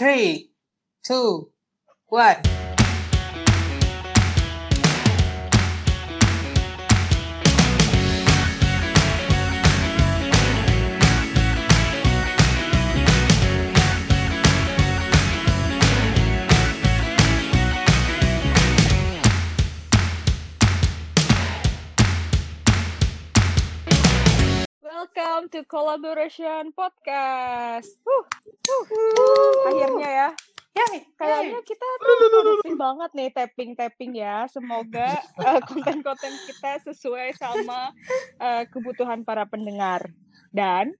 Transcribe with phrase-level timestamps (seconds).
[0.00, 0.50] three,
[1.04, 1.50] two,
[2.06, 2.59] one.
[25.40, 27.96] Welcome to Collaboration Podcast.
[28.04, 29.72] Huh, huh, huh.
[29.72, 30.28] Akhirnya ya,
[30.76, 31.86] Yay, kayaknya kita
[32.44, 34.44] rutin banget nih tapping-tapping ya.
[34.52, 37.88] Semoga eh, konten-konten kita sesuai sama
[38.36, 40.12] eh, kebutuhan para pendengar.
[40.52, 40.92] Dan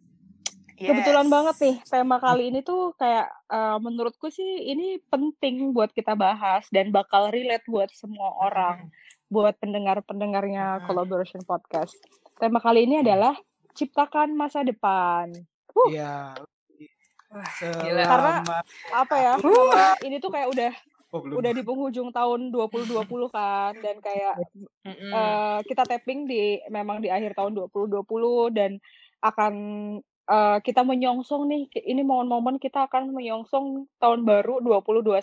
[0.72, 6.16] kebetulan banget nih tema kali ini tuh kayak eh, menurutku sih ini penting buat kita
[6.16, 8.88] bahas dan bakal relate buat semua orang,
[9.28, 10.84] buat pendengar-pendengarnya Hmm.
[10.88, 11.92] Collaboration Podcast.
[12.40, 13.36] Tema kali ini adalah
[13.74, 15.30] ciptakan masa depan.
[15.70, 16.34] Uh, Iya.
[18.10, 18.42] Karena
[18.90, 19.34] apa ya?
[20.02, 20.72] ini tuh kayak udah
[21.14, 21.36] oh, belum.
[21.42, 24.34] udah di penghujung tahun 2020 kan dan kayak
[24.82, 25.12] Mm-mm.
[25.14, 28.02] eh, kita tapping di memang di akhir tahun 2020
[28.50, 28.82] dan
[29.22, 29.54] akan
[30.26, 35.22] eh, kita menyongsong nih ini momen-momen kita akan menyongsong tahun baru 2021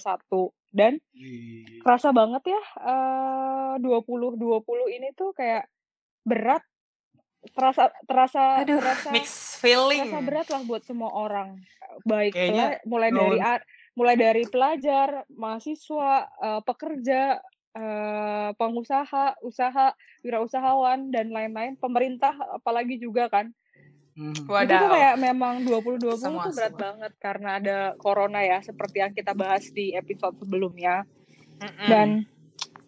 [0.75, 1.79] dan Wih.
[1.81, 5.67] kerasa banget ya eh 2020 ini tuh kayak
[6.27, 6.63] berat
[7.47, 10.03] terasa terasa Aduh, terasa mixed feeling.
[10.03, 11.57] terasa berat lah buat semua orang
[12.03, 13.39] baik Kayaknya pela- mulai tahun- dari
[13.93, 17.21] mulai dari pelajar mahasiswa eh, pekerja
[17.71, 23.53] eh, pengusaha usaha wirausahawan dan lain-lain pemerintah apalagi juga kan
[24.13, 24.33] Hmm.
[24.33, 26.81] itu tuh kayak memang 2020 Semua, tuh berat semua.
[26.83, 31.05] banget karena ada corona ya seperti yang kita bahas di episode sebelumnya
[31.55, 31.85] Mm-mm.
[31.85, 32.07] dan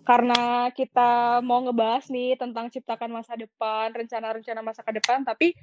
[0.07, 5.53] karena kita mau ngebahas nih tentang ciptakan masa depan, rencana-rencana masa ke depan, tapi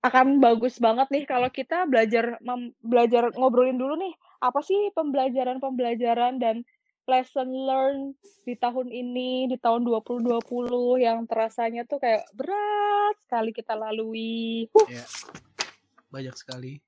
[0.00, 6.40] akan bagus banget nih kalau kita belajar mem- belajar ngobrolin dulu nih apa sih pembelajaran-pembelajaran
[6.40, 6.64] dan
[7.04, 8.16] lesson learn
[8.46, 10.40] di tahun ini, di tahun 2020
[11.02, 14.70] yang terasanya tuh kayak berat sekali kita lalui.
[14.72, 14.86] Huh.
[14.88, 15.04] Ya.
[16.08, 16.80] Banyak sekali.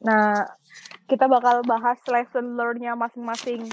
[0.00, 0.48] Nah,
[1.10, 3.66] kita bakal bahas lesson learn-nya masing-masing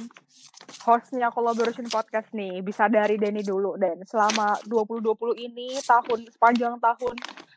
[0.85, 2.62] hostnya Collaboration Podcast nih.
[2.62, 4.06] Bisa dari Denny dulu, Den.
[4.06, 7.16] Selama 2020 ini, tahun sepanjang tahun,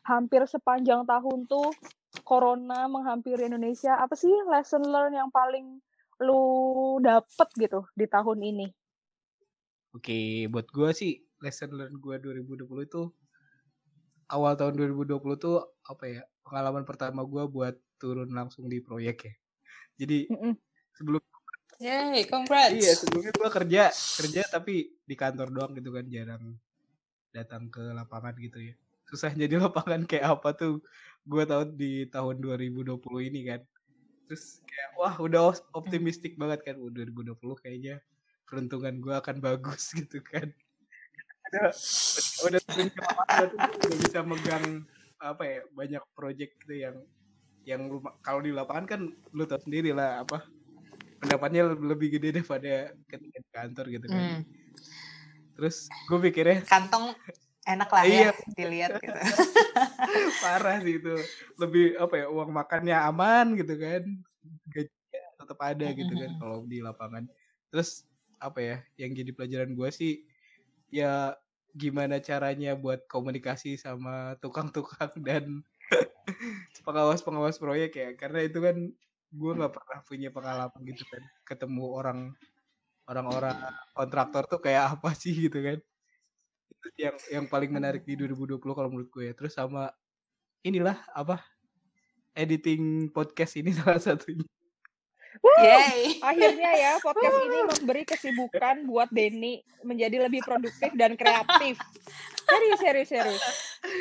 [0.09, 1.77] hampir sepanjang tahun tuh,
[2.25, 4.00] Corona menghampiri Indonesia.
[4.00, 5.77] Apa sih lesson learn yang paling
[6.25, 8.67] lu dapet gitu di tahun ini?
[9.93, 13.03] Oke, buat gua sih lesson learn gua 2020 itu
[14.33, 16.21] awal tahun 2020 tuh apa ya?
[16.49, 19.34] Pengalaman pertama gua buat turun langsung di proyek ya.
[20.00, 20.56] Jadi Mm-mm.
[20.97, 21.21] sebelum
[21.78, 22.75] Yay, congrats.
[22.75, 23.83] iya sebelumnya gua kerja
[24.19, 26.44] kerja tapi di kantor doang gitu kan jarang
[27.31, 28.75] datang ke lapangan gitu ya.
[29.06, 30.83] Susahnya di lapangan kayak apa tuh
[31.22, 33.62] gua tahu di tahun 2020 ini kan.
[34.27, 38.03] Terus kayak wah udah optimistik banget kan uh, 2020 kayaknya
[38.43, 40.50] peruntungan gua akan bagus gitu kan.
[41.49, 41.71] Udah
[42.43, 44.83] udah udah bisa megang
[45.22, 46.97] apa ya banyak project gitu yang
[47.62, 49.00] yang lu- kalau di lapangan kan
[49.31, 50.58] lu tahu sendiri lah apa
[51.19, 54.23] pendapatnya lebih gede daripada ketika di kantor gitu kan.
[54.23, 54.41] Hmm.
[55.59, 57.15] Terus gue pikirnya Kantong
[57.69, 58.31] enak lah Iya.
[58.31, 59.21] ya dilihat gitu.
[60.43, 61.15] parah sih itu.
[61.59, 64.03] Lebih apa ya uang makannya aman gitu kan.
[64.71, 67.27] Gajinya tetap ada gitu kan kalau di lapangan.
[67.69, 68.06] Terus
[68.39, 70.23] apa ya yang jadi pelajaran gue sih
[70.95, 71.35] ya
[71.75, 75.67] gimana caranya buat komunikasi sama tukang-tukang dan
[76.87, 78.77] pengawas-pengawas proyek ya karena itu kan
[79.28, 82.19] gue nggak pernah punya pengalaman gitu kan ketemu orang
[83.09, 83.56] orang-orang
[83.93, 85.78] kontraktor tuh kayak apa sih gitu kan
[86.69, 89.93] itu yang yang paling menarik di 2020 kalau menurut gue ya terus sama
[90.65, 91.41] inilah apa
[92.37, 94.44] editing podcast ini salah satunya
[95.38, 96.19] Yay.
[96.19, 101.78] Akhirnya ya podcast ini memberi kesibukan buat Denny menjadi lebih produktif dan kreatif.
[102.49, 103.43] Serius, serius, serius.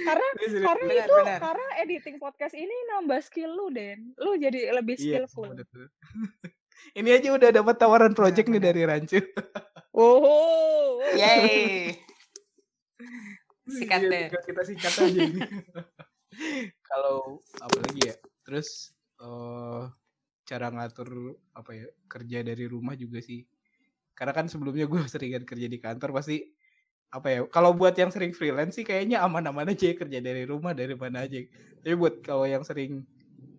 [0.04, 1.40] Karena Serius, karena Benar, itu benar.
[1.40, 4.16] karena editing podcast ini nambah skill lu, Den.
[4.16, 5.52] Lu jadi lebih Iya, skillful.
[5.54, 5.86] betul.
[7.00, 9.20] ini aja udah dapat tawaran project nih dari Rancu
[9.92, 11.02] Oh.
[11.12, 11.98] Yay.
[13.68, 14.26] Sikat Iya, deh.
[14.32, 15.42] tinggal kita sikat aja ini
[16.90, 19.84] kalau apa lagi ya terus eh
[20.48, 23.44] cara ngatur apa ya kerja dari rumah juga sih
[24.16, 26.48] karena kan sebelumnya gue seringan kerja di kantor pasti
[27.08, 30.76] apa ya kalau buat yang sering freelance sih kayaknya aman-aman aja ya kerja dari rumah
[30.76, 31.40] dari mana aja.
[31.82, 33.08] Tapi buat kalau yang sering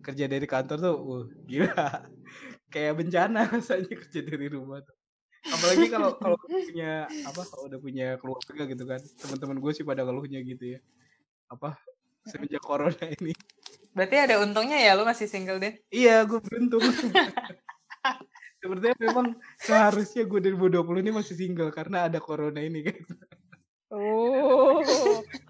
[0.05, 2.05] kerja dari kantor tuh uh, gila.
[2.73, 4.93] Kayak bencana rasanya kerja dari rumah tuh.
[5.49, 10.05] Apalagi kalau kalau punya apa kalau udah punya keluarga gitu kan teman-teman gue sih pada
[10.05, 10.79] keluhnya gitu ya.
[11.49, 11.81] Apa
[12.29, 13.33] semenjak corona ini.
[13.97, 15.73] Berarti ada untungnya ya lu masih single deh.
[15.89, 16.83] Iya, gue beruntung.
[18.59, 22.99] Sepertinya memang seharusnya gue 2020 ini masih single karena ada corona ini kan.
[23.89, 24.83] Oh,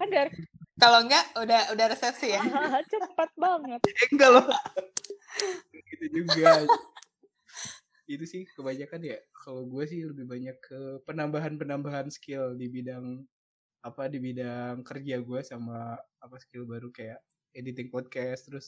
[0.00, 0.32] kan dari
[0.80, 2.40] Kalau enggak udah udah resepsi ya.
[2.88, 3.80] cepat banget.
[4.08, 4.46] Enggak loh.
[5.92, 6.64] gitu juga.
[8.08, 9.20] Itu sih kebanyakan ya.
[9.36, 13.28] Kalau gue sih lebih banyak ke penambahan-penambahan skill di bidang
[13.84, 17.20] apa di bidang kerja gue sama apa skill baru kayak
[17.56, 18.66] editing podcast terus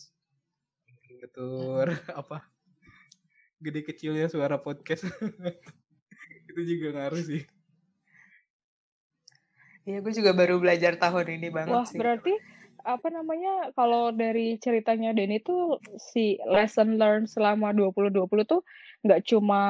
[1.20, 2.44] ngetur apa
[3.62, 5.06] gede kecilnya suara podcast.
[6.50, 7.42] Itu juga ngaruh sih.
[9.82, 11.98] Iya, gue juga baru belajar tahun ini banget Wah, sih.
[11.98, 12.34] berarti
[12.82, 18.66] apa namanya kalau dari ceritanya Denny tuh si lesson learned selama 2020 tuh
[19.06, 19.62] nggak cuma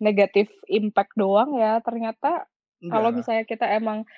[0.00, 2.48] negatif impact doang ya ternyata
[2.88, 4.08] kalau misalnya kita emang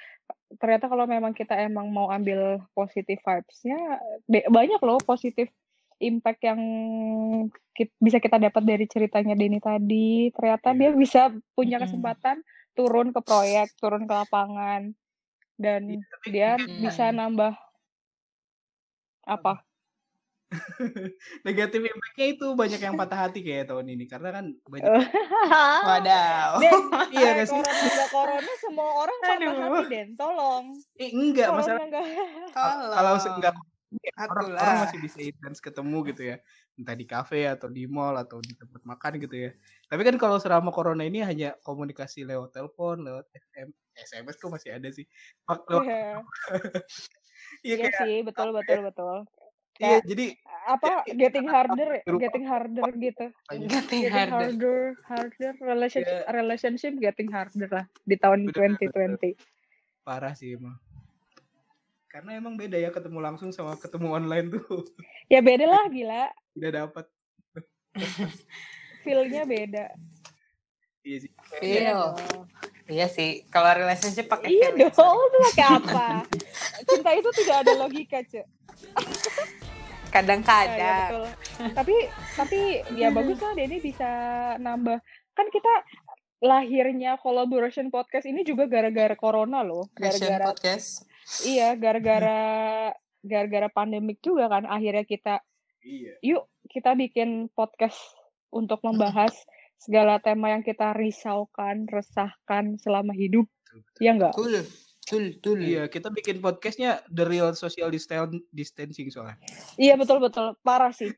[0.62, 3.98] ternyata kalau memang kita emang mau ambil positive vibes-nya
[4.30, 5.50] banyak loh positif
[5.98, 6.60] impact yang
[7.72, 10.78] kit- bisa kita dapat dari ceritanya Denny tadi ternyata Iya.
[10.78, 11.22] dia bisa
[11.52, 12.42] punya kesempatan
[12.72, 14.94] turun ke proyek turun ke lapangan
[15.54, 16.78] dan tapi dia Mm-mm.
[16.80, 17.58] bisa nambah
[19.24, 19.60] apa
[21.46, 24.88] negatif impact-nya itu banyak yang patah hati kayak tahun ini karena kan banyak
[25.88, 26.56] Wadaw.
[26.56, 26.72] Den,
[27.12, 27.60] Iya sih?
[27.60, 29.52] corona corona semua orang patah Aduh.
[29.52, 30.64] hati Den tolong
[30.96, 31.84] eh, enggak corona masalah
[32.88, 33.52] kalau enggak
[33.88, 34.60] orang, Atulah.
[34.60, 36.36] orang masih bisa intens ketemu gitu ya.
[36.74, 39.50] Entah di kafe atau di mall atau di tempat makan gitu ya.
[39.86, 44.70] Tapi kan kalau selama corona ini hanya komunikasi lewat telepon lewat SM, SMS kok masih
[44.72, 45.08] ada sih?
[45.42, 46.12] Pak, lewat- Iya.
[47.62, 49.24] Iya iya sih betul betul betul.
[49.78, 50.34] Iya jadi
[50.66, 53.24] apa ya, getting harder Berupa- getting harder gitu.
[53.46, 54.34] Banyak Getting getting harder.
[54.34, 55.52] harder harder.
[55.56, 56.30] Relationship Iya.
[56.34, 59.38] relationship getting harder lah di tahun Bener, 2020
[60.02, 60.76] parah sih emang
[62.08, 64.64] karena emang beda ya ketemu langsung sama ketemu online tuh
[65.32, 66.24] ya beda lah gila
[66.56, 67.04] tidak dapat
[69.04, 69.86] feel-nya beda
[71.02, 72.00] iya sih Feel.
[72.88, 73.44] Iya sih.
[73.48, 74.88] Kalau relationship pakai iya feel.
[74.88, 76.08] dong itu pakai apa
[76.84, 78.48] cinta itu tidak ada logika cuy Nah,
[80.08, 81.08] ya Kadang-kadang.
[81.12, 81.24] betul.
[81.76, 81.96] tapi
[82.32, 82.58] tapi
[82.96, 84.08] ya bagus lah Denny bisa
[84.56, 84.96] nambah
[85.36, 85.68] kan kita
[86.40, 91.04] lahirnya collaboration podcast ini juga gara-gara corona loh gara-gara podcast.
[91.44, 92.40] Iya gara-gara
[93.20, 95.34] gara-gara pandemik juga kan akhirnya kita
[95.80, 97.98] iya yuk kita bikin podcast
[98.48, 99.32] untuk membahas
[99.76, 103.46] segala tema yang kita risaukan resahkan selama hidup
[103.98, 104.64] ya enggak Betul.
[105.08, 105.58] Betul, betul.
[105.64, 109.40] Iya, kita bikin podcastnya the real social distan- distancing soalnya.
[109.80, 111.08] iya betul betul parah sih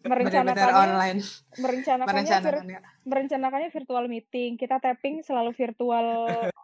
[0.00, 1.20] merencanakannya online.
[1.54, 2.80] merencanakannya vir- Merencanakannya.
[3.04, 6.06] merencanakannya virtual meeting kita tapping selalu virtual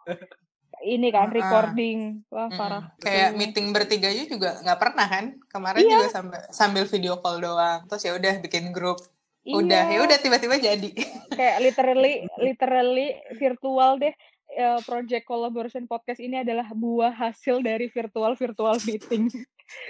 [0.83, 1.33] ini kan ah.
[1.33, 2.59] recording wah Mm-mm.
[2.59, 3.37] parah Kayak Tuh.
[3.39, 5.25] meeting bertiganya juga nggak pernah kan?
[5.47, 5.91] Kemarin Iya.
[5.95, 7.79] juga sambil sambil video call doang.
[7.87, 8.99] Terus ya udah bikin grup.
[9.43, 9.99] Udah, Iya.
[9.99, 10.91] ya udah tiba-tiba jadi.
[11.35, 12.13] kayak literally
[12.45, 14.13] literally virtual deh
[14.53, 19.27] eh, project collaboration podcast ini adalah buah hasil dari virtual virtual meeting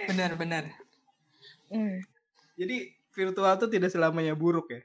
[0.07, 0.69] Benar-benar.
[1.69, 1.99] Hmm.
[2.53, 4.81] Jadi virtual tuh tidak selamanya buruk ya.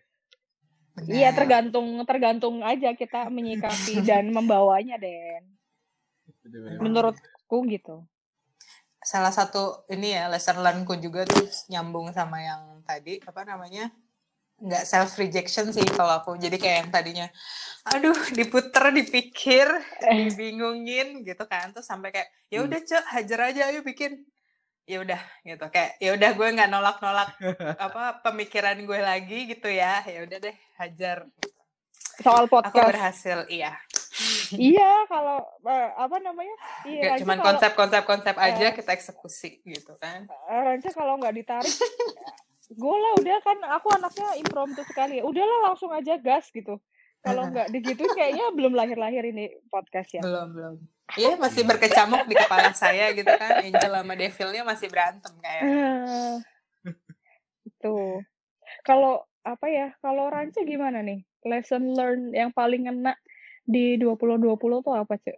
[1.06, 5.57] Iya tergantung tergantung aja kita menyikapi dan membawanya Den.
[6.78, 8.04] Menurutku gitu.
[8.98, 13.88] Salah satu ini ya lesson learn-ku juga tuh nyambung sama yang tadi apa namanya?
[14.58, 16.34] Nggak self rejection sih kalau aku.
[16.36, 17.26] Jadi kayak yang tadinya
[17.88, 19.70] aduh diputer dipikir
[20.02, 21.70] dibingungin gitu kan.
[21.70, 24.26] Terus sampai kayak ya udah cek hajar aja ayo bikin.
[24.88, 25.64] Ya udah gitu.
[25.70, 27.30] Kayak ya udah gue nggak nolak nolak
[27.86, 30.02] apa pemikiran gue lagi gitu ya.
[30.04, 31.30] Ya udah deh hajar.
[32.18, 32.88] Soal aku podcast.
[32.90, 33.78] berhasil iya
[34.54, 36.56] iya kalau eh, apa namanya?
[36.82, 38.74] Iya Ranca cuman kalau- konsep-konsep konsep aja Eh.
[38.74, 40.26] kita eksekusi gitu kan.
[40.26, 41.70] Eh, Ranca kalau nggak ditarik
[42.68, 45.20] gue lah udah kan aku anaknya impromptu sekali.
[45.20, 46.76] Udahlah langsung aja gas gitu.
[47.18, 50.22] Kalau nggak digituin kayaknya belum lahir-lahir ini podcast ya.
[50.22, 50.74] Belum belum.
[51.16, 53.64] Iya masih berkecamuk di kepala saya gitu kan.
[53.64, 55.62] Angel sama Devilnya masih berantem kayak.
[55.64, 56.36] Ah,
[57.80, 58.20] Tuh.
[58.82, 59.96] Kalau apa ya?
[59.98, 61.24] Kalau Ranca gimana nih?
[61.42, 63.16] Lesson learn yang paling ngena
[63.68, 65.36] di 2020 tuh apa, Cek?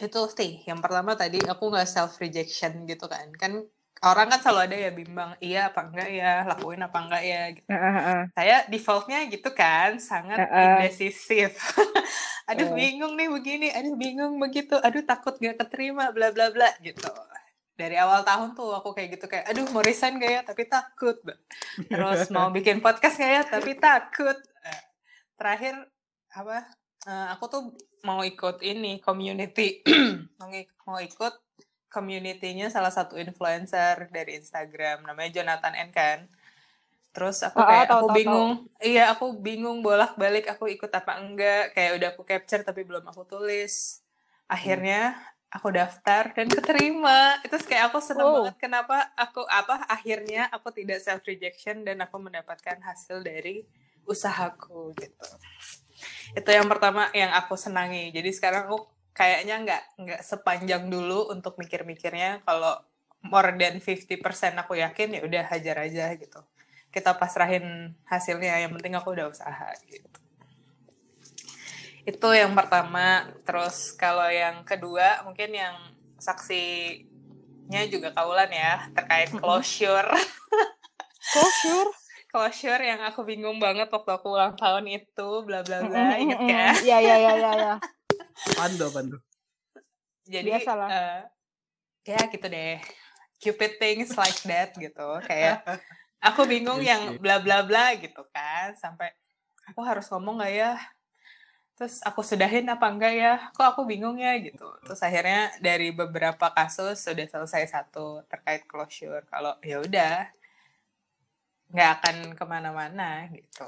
[0.00, 3.60] itu sih yang pertama tadi aku nggak self rejection gitu kan kan
[4.00, 7.68] orang kan selalu ada ya bimbang iya apa enggak ya lakuin apa enggak ya gitu.
[7.68, 8.20] Ah, ah.
[8.32, 10.88] saya defaultnya gitu kan sangat Heeh.
[10.88, 11.52] indecisif
[12.48, 12.72] aduh Eh.
[12.72, 17.04] bingung nih begini aduh bingung begitu aduh takut gak keterima bla bla bla gitu
[17.76, 21.20] dari awal tahun tuh aku kayak gitu kayak aduh mau resign gak ya tapi takut
[21.92, 24.80] terus mau bikin podcast gak ya tapi takut Eh,
[25.36, 25.76] terakhir
[26.32, 26.64] apa
[27.08, 27.62] eh, aku tuh
[28.08, 29.84] mau ikut ini community
[30.86, 31.34] mau, ikut
[31.90, 36.18] community-nya salah satu influencer dari Instagram namanya Jonathan N kan.
[37.14, 41.12] Terus aku Ah, kayak tahu, aku tahu, bingung, iya aku bingung bolak-balik aku ikut apa
[41.22, 41.74] enggak.
[41.74, 44.02] Kayak udah aku capture tapi belum aku tulis.
[44.46, 45.18] Akhirnya
[45.50, 47.42] aku daftar dan keterima.
[47.46, 48.34] Itu kayak aku seneng Wow.
[48.34, 53.66] banget kenapa aku apa akhirnya aku tidak self rejection dan aku mendapatkan hasil dari
[54.06, 55.28] usahaku gitu.
[56.34, 58.14] Itu yang pertama yang aku senangi.
[58.14, 62.78] Jadi sekarang aku kayaknya nggak nggak sepanjang dulu untuk mikir-mikirnya kalau
[63.26, 64.16] more than 50%
[64.56, 66.40] aku yakin ya udah hajar aja gitu.
[66.90, 70.08] Kita pasrahin hasilnya yang penting aku udah usaha gitu.
[72.08, 73.28] Itu yang pertama.
[73.44, 75.76] Terus kalau yang kedua mungkin yang
[76.20, 80.10] saksinya juga kaulan ya terkait closure.
[81.30, 81.99] Closure.
[82.30, 86.72] Closure yang aku bingung banget waktu aku ulang tahun itu bla bla bla inget kan?
[86.78, 87.74] Iya, iya, iya, iya, iya.
[88.54, 89.20] Apaan tuh, apaan tuh?
[90.30, 90.88] jadi Biasalah.
[90.88, 91.20] eh,
[92.06, 92.78] ya gitu deh
[93.42, 95.64] cupid things like that gitu kayak
[96.22, 99.10] aku bingung yang bla bla bla gitu kan sampai
[99.66, 100.72] aku harus ngomong nggak ya
[101.74, 106.52] terus aku sudahin apa enggak ya kok aku bingung ya gitu terus akhirnya dari beberapa
[106.52, 110.28] kasus sudah selesai satu terkait closure kalau ya udah
[111.70, 113.66] nggak akan ke mana-mana gitu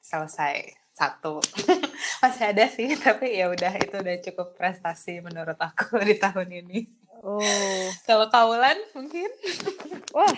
[0.00, 1.38] selesai satu
[2.24, 6.80] masih ada sih tapi ya udah itu udah cukup prestasi menurut aku di tahun ini
[7.18, 7.90] Oh.
[8.06, 9.26] kalau kaulan mungkin
[10.16, 10.36] Wah,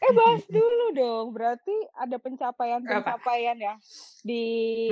[0.00, 1.36] eh bahas dulu dong.
[1.36, 3.74] Berarti ada pencapaian-pencapaian ya
[4.24, 4.44] di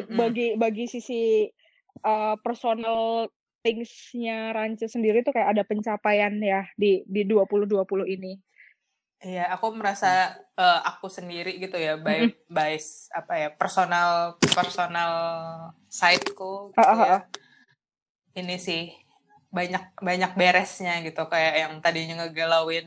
[0.06, 1.48] bagi bagi sisi
[2.04, 3.26] uh, personal
[3.64, 7.82] things-nya Rance sendiri tuh kayak ada pencapaian ya di di 2020
[8.20, 8.38] ini.
[9.20, 15.12] Iya, aku merasa eh, aku sendiri gitu ya, by, by s- apa ya, personal personal
[15.92, 17.12] side-ku gitu Ah, ah, ya.
[17.20, 17.22] ah.
[18.32, 18.96] Ini sih
[19.50, 22.86] banyak banyak beresnya gitu kayak yang tadinya ngegalauin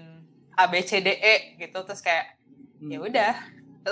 [0.56, 2.40] A B C D E gitu terus kayak
[2.80, 2.92] Hmm.
[2.92, 3.34] ya udah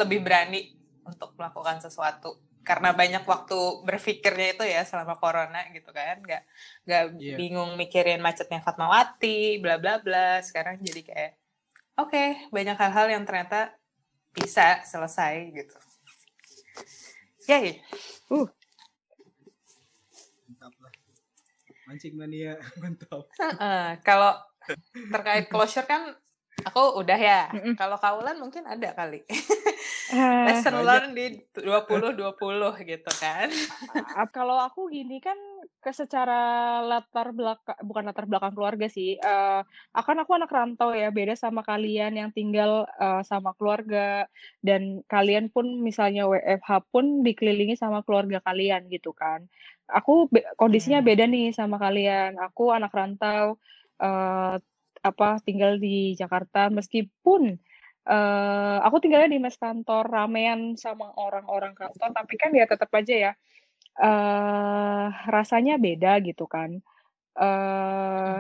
[0.04, 3.56] lebih berani untuk melakukan sesuatu karena banyak waktu
[3.88, 6.44] berpikirnya itu ya selama corona gitu kan nggak
[6.84, 7.36] nggak Iya.
[7.40, 11.32] bingung mikirin macetnya Fatmawati bla bla bla sekarang jadi kayak
[12.00, 13.76] oke banyak hal-hal yang ternyata
[14.32, 15.76] bisa selesai gitu
[17.50, 17.82] Yay.
[20.46, 20.94] Mantap lah.
[21.90, 23.26] Mancing mania, mantap.
[23.36, 24.38] Heeh, kalau
[25.10, 26.14] terkait closure kan
[26.62, 29.26] aku udah ya kalau kaulan mungkin ada kali
[30.12, 31.26] Ah, lesson learn di
[31.56, 33.48] 2020 gitu kan.
[34.30, 35.36] Kalau aku gini kan
[35.82, 36.42] ke secara
[36.86, 39.62] latar belakang bukan latar belakang keluarga sih eh
[39.98, 44.28] akan aku anak rantau ya beda sama kalian yang tinggal eh, sama keluarga.
[44.62, 49.48] Dan kalian pun misalnya WFH pun dikelilingi sama keluarga kalian gitu kan.
[49.92, 51.08] Aku be- kondisinya Hmm.
[51.08, 52.38] beda nih sama kalian.
[52.40, 53.58] Aku anak rantau
[54.02, 54.56] eh
[55.02, 56.70] apa tinggal di Jakarta.
[56.70, 57.58] Meskipun
[58.02, 63.16] eh aku tinggalnya di mes kantor ramean sama orang-orang kantor tapi kan ya tetap aja
[63.30, 63.32] ya
[64.02, 66.82] eh rasanya beda gitu kan.
[67.42, 68.40] eh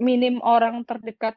[0.00, 1.36] minim orang terdekat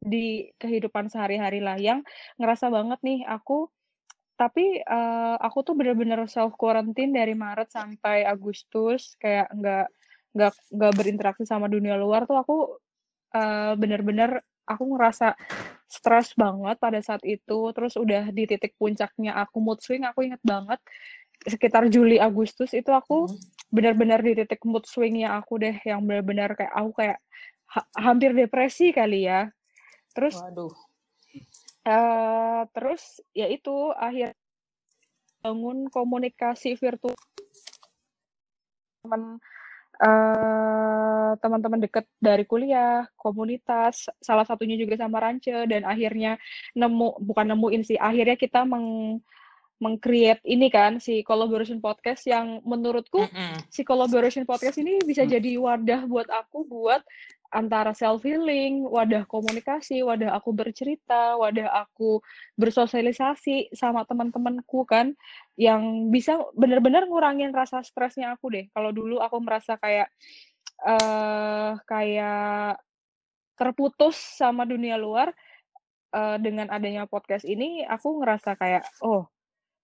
[0.00, 2.00] di kehidupan sehari-hari lah yang
[2.40, 3.68] ngerasa banget nih aku
[4.40, 9.86] tapi eh, aku tuh bener-bener self quarantine dari Maret sampai Agustus kayak nggak
[10.32, 12.56] nggak nggak berinteraksi sama dunia luar tuh aku
[13.36, 15.34] eh, bener-bener aku ngerasa
[15.90, 20.38] stres banget pada saat itu terus udah di titik puncaknya aku mood swing aku inget
[20.46, 20.78] banget
[21.42, 23.38] sekitar Juli Agustus itu aku Hmm.
[23.74, 27.18] benar-benar di titik mood swingnya aku deh yang benar-benar kayak aku kayak
[27.74, 29.50] ha- hampir depresi kali ya
[30.14, 30.74] terus waduh
[31.86, 34.36] eh terus ya itu akhir
[35.40, 37.16] bangun komunikasi virtual
[39.00, 39.40] teman
[40.00, 46.36] eh teman-teman deket dari kuliah, komunitas, salah satunya juga sama Rance dan akhirnya
[46.74, 49.20] nemu bukan nemuin sih, akhirnya kita meng
[49.80, 53.64] meng-create ini kan si collaboration podcast yang menurutku Mm-mm.
[53.72, 55.32] si collaboration podcast ini bisa Hmm.
[55.32, 57.00] jadi wadah buat aku buat
[57.50, 62.22] antara self healing, wadah komunikasi, wadah aku bercerita, wadah aku
[62.54, 65.12] bersosialisasi sama teman-temanku kan
[65.58, 68.66] yang bisa benar-benar ngurangin rasa stresnya aku deh.
[68.70, 70.08] Kalau dulu aku merasa kayak
[70.80, 72.80] eh kayak
[73.58, 75.28] terputus sama dunia luar
[76.16, 79.28] eh, dengan adanya podcast ini aku ngerasa kayak oh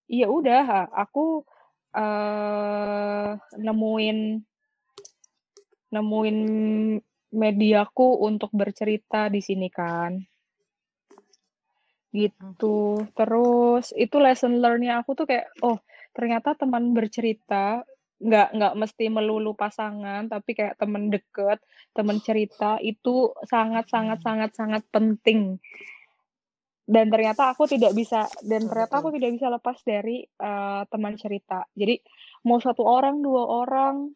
[0.09, 1.45] iya udah aku
[1.97, 3.31] eh
[3.61, 4.19] nemuin
[5.93, 6.39] nemuin
[7.37, 10.17] mediaku untuk bercerita di sini kan.
[12.11, 13.05] Gitu.
[13.13, 15.77] Terus itu lesson learn-nya aku tuh kayak oh
[16.17, 17.85] ternyata teman bercerita
[18.17, 21.61] nggak nggak mesti melulu pasangan tapi kayak temen deket
[21.93, 25.61] temen cerita itu sangat sangat sangat sangat penting.
[26.87, 31.69] Dan ternyata aku tidak bisa dan ternyata aku tidak bisa lepas dari eh, teman cerita.
[31.77, 32.01] Jadi
[32.49, 34.09] mau satu orang dua orang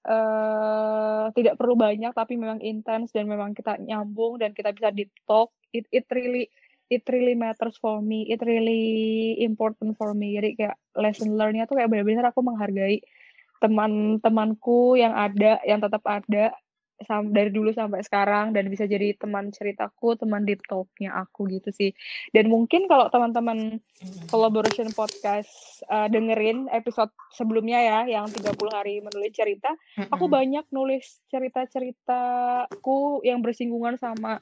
[0.00, 5.12] eh tidak perlu banyak tapi memang intens dan memang kita nyambung dan kita bisa deep
[5.28, 6.48] talk it it really
[6.90, 8.26] it really matters for me.
[8.26, 10.34] It really important for me.
[10.34, 12.98] Jadi kayak lesson learnnya tuh kayak benar-benar aku menghargai
[13.62, 16.50] teman-temanku yang ada yang tetap ada
[17.08, 21.90] dari dulu sampai sekarang dan bisa jadi teman ceritaku teman deep talknya aku gitu sih.
[22.30, 23.80] Dan mungkin kalau teman-teman
[24.28, 29.72] collaboration podcast uh, dengerin episode sebelumnya ya yang 30 hari menulis cerita
[30.08, 34.40] aku banyak nulis cerita-ceritaku yang bersinggungan sama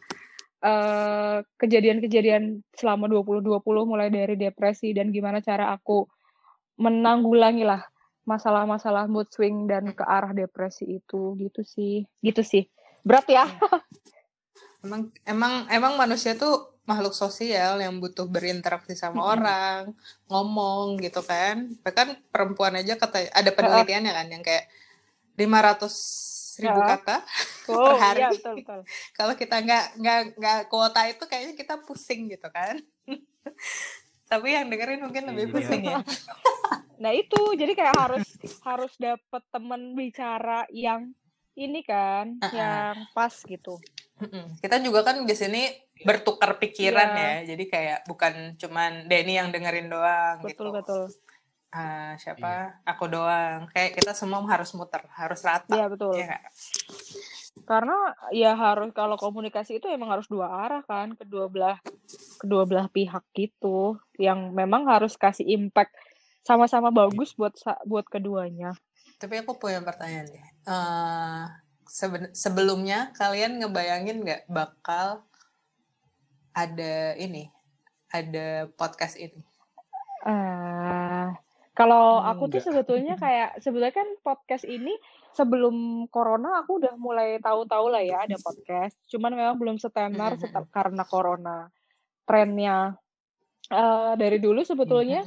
[0.62, 6.07] uh, kejadian-kejadian selama 2020 mulai dari depresi dan gimana cara aku
[6.79, 7.83] menanggulangi lah
[8.28, 12.68] masalah-masalah mood swing dan ke arah depresi itu gitu sih gitu sih
[13.08, 13.49] berat ya
[14.78, 19.32] Emang emang emang manusia tuh makhluk sosial yang butuh berinteraksi sama Mm-mm.
[19.35, 19.80] orang,
[20.30, 21.66] ngomong gitu kan.
[21.82, 24.70] Bahkan perempuan aja kata ada penelitiannya kan yang kayak
[25.35, 27.16] 500 ribu kata
[27.66, 28.23] per oh hari.
[28.23, 28.80] iya betul betul
[29.18, 32.78] Kalau kita nggak nggak nggak kuota itu kayaknya kita pusing gitu kan.
[34.28, 35.99] Tapi yang dengerin mungkin Iya, lebih jadi pusing ya.
[36.99, 38.26] Nah itu jadi kayak harus
[38.66, 41.14] harus dapet temen bicara yang
[41.54, 42.58] ini kan, Heeh.
[42.58, 43.78] yang pas gitu.
[44.58, 45.62] Kita juga kan di sini
[46.02, 47.23] bertukar pikiran Iya.
[47.23, 47.54] ya.
[47.54, 50.82] Jadi kayak bukan cuman Denny yang dengerin doang Betul gitu.
[50.82, 51.02] betul.
[51.70, 52.35] Ah, Iya.
[52.35, 52.82] siapa?
[52.82, 53.70] Aku doang.
[53.70, 55.70] Kayak kita semua harus muter, harus rata.
[55.70, 56.18] Iya betul.
[56.18, 56.42] Iya nggak?
[57.65, 61.79] Karena ya harus kalau komunikasi itu emang harus dua arah kan, kedua belah
[62.38, 65.95] kedua belah pihak gitu, yang memang harus kasih impact
[66.47, 67.53] sama-sama bagus buat
[67.85, 68.73] buat keduanya.
[69.19, 70.47] Tapi aku punya pertanyaan deh.
[70.69, 71.45] Eh,
[71.88, 75.25] seben- sebelumnya kalian ngebayangin nggak bakal
[76.57, 77.53] ada ini,
[78.12, 79.43] ada podcast ini?
[80.27, 81.29] Eh,
[81.79, 84.97] kalau aku tuh sebetulnya kayak sebetulnya kan podcast ini
[85.38, 88.98] sebelum corona aku udah mulai tahu-tahu lah ya ada podcast.
[89.07, 91.70] Cuman memang belum setenar setel- karena corona.
[92.27, 92.98] Trennya
[93.70, 95.22] eh, dari dulu sebetulnya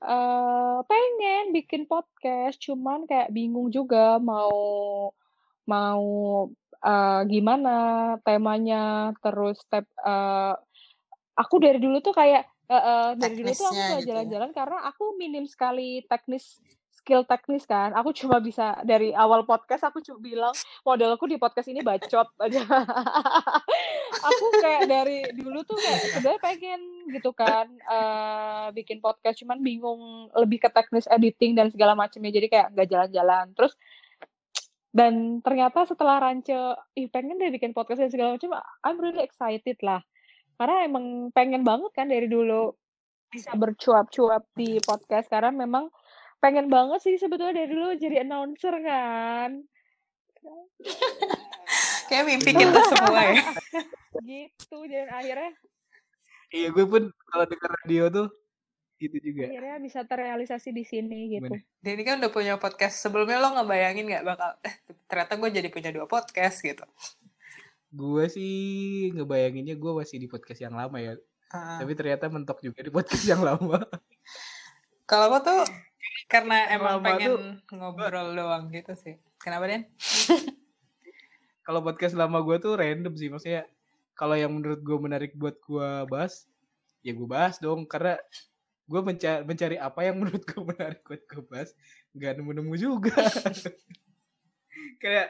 [0.00, 5.12] eh pengen bikin podcast, cuman kayak bingung juga mau
[5.68, 6.08] mau
[6.80, 7.76] eh, gimana
[8.24, 10.54] temanya, terus step eh,
[11.36, 14.08] aku dari dulu tuh kayak eh, eh, dari dulu tuh aku gak gitu ya.
[14.08, 16.56] jalan-jalan karena aku minim sekali teknis
[17.00, 17.96] skill teknis kan.
[17.96, 22.60] Aku cuma bisa dari awal podcast aku cuma bilang modalku di podcast ini bacot aja.
[24.28, 30.28] aku kayak dari dulu tuh kayak sebenarnya pengen gitu kan eh bikin podcast cuman bingung
[30.36, 33.74] lebih ke teknis editing dan segala macamnya jadi kayak nggak jalan-jalan terus
[34.90, 36.50] dan ternyata setelah rance
[36.98, 40.02] ih pengen deh bikin podcast dan segala macam I'm really excited lah
[40.58, 42.74] karena emang pengen banget kan dari dulu
[43.30, 45.86] bisa bercuap-cuap di podcast karena memang
[46.40, 49.64] pengen banget sih sebetulnya dari dulu jadi announcer kan
[52.10, 53.44] Kayak mimpi kita semua ya.
[54.28, 55.52] gitu dan akhirnya
[56.50, 58.28] Iya gue pun kalau denger radio tuh
[59.00, 59.48] gitu juga.
[59.48, 61.62] akhirnya bisa terrealisasi di sini gitu Gimana?
[61.80, 63.00] Denny kan udah punya podcast.
[63.00, 64.74] Sebelumnya lo ngebayangin nggak bakal, eh
[65.08, 66.84] ternyata gue jadi punya dua podcast gitu.
[67.88, 68.52] Gue sih
[69.16, 71.16] ngebayanginnya gue masih di podcast yang lama ya.
[71.48, 71.80] Ah.
[71.80, 73.80] Tapi ternyata mentok juga di podcast yang lama.
[75.10, 75.60] Kalau gue tuh
[76.30, 77.30] karena emang Lama pengen
[77.66, 79.18] tuh, ngobrol doang gitu sih.
[79.42, 79.90] Kenapa Den?
[81.66, 83.26] Kalau podcast lama gue tuh random sih.
[83.30, 83.66] Maksudnya
[84.14, 86.46] kalau yang menurut gue menarik buat gue bahas,
[87.02, 87.86] ya gue bahas dong.
[87.86, 88.18] Karena
[88.90, 91.74] gue mencari, mencari apa yang menurut gue menarik buat gue bahas.
[92.14, 93.22] Gak nemu-nemu juga.
[95.02, 95.26] kayak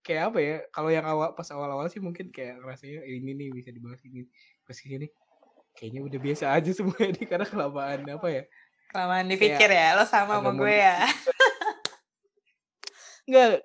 [0.00, 0.56] kayak apa ya?
[0.72, 4.28] Kalau yang awal pas awal-awal sih mungkin kayak rasanya ini nih bisa dibahas ini.
[4.64, 5.08] Pas ini
[5.76, 8.44] kayaknya udah biasa aja semua ini karena kelamaan apa ya?
[8.96, 11.04] Kelamaan dipikir ya, lo sama sama gue ya.
[13.28, 13.60] Enggak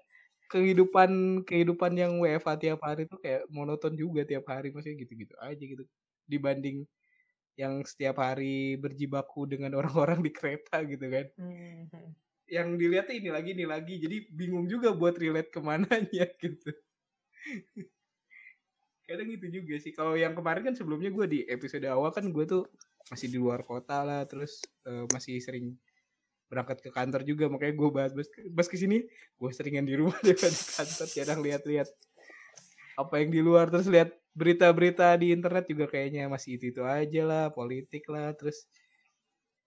[0.52, 1.12] kehidupan
[1.48, 4.76] kehidupan yang WFA tiap hari tuh kayak monoton juga tiap hari.
[4.76, 5.88] Maksudnya gitu-gitu aja gitu.
[6.28, 6.84] Dibanding
[7.56, 11.28] yang setiap hari berjibaku dengan orang-orang di kereta gitu kan.
[11.39, 12.12] Mhm.
[12.52, 13.96] yang dilihat tuh ini lagi ini lagi.
[14.04, 16.76] Jadi bingung juga buat relate ke mananya gitu.
[19.08, 19.96] Kadang gitu juga sih.
[19.96, 22.67] Kalau yang kemarin kan sebelumnya gue di episode awal kan gue tuh
[23.10, 25.74] masih di luar kota lah terus eh, masih sering
[26.52, 29.08] berangkat ke kantor juga makanya gue bahas bahas, bahas ke sini
[29.40, 31.88] gue seringan di rumah daripada di kantor jarang lihat-lihat
[33.00, 37.22] apa yang di luar terus lihat berita-berita di internet juga kayaknya masih itu itu aja
[37.24, 38.68] lah politik lah terus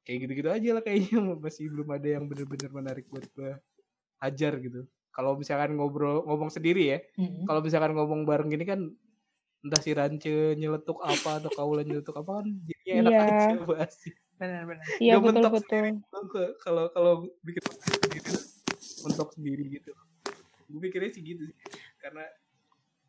[0.04, 3.56] kayak gitu-gitu aja lah kayaknya masih belum ada yang bener-bener menarik buat gue
[4.20, 4.84] hajar gitu.
[5.14, 7.46] Kalau misalkan ngobrol ngomong sendiri ya, Mm-mm.
[7.46, 8.80] kalau misalkan ngomong bareng gini kan
[9.64, 13.22] entah si Rance nyeletuk apa atau kaulan nyeletuk apa kan jadinya enak Iya.
[13.24, 14.12] aja bahasnya.
[14.34, 14.84] Benar-benar.
[14.98, 15.82] Iya Gak betul mentok betul.
[16.04, 18.20] Kalau- Kalau kalau bikin sendiri
[19.02, 19.90] mentok sendiri gitu.
[20.66, 21.56] Gue pikirnya sih gitu sih.
[21.96, 22.24] Karena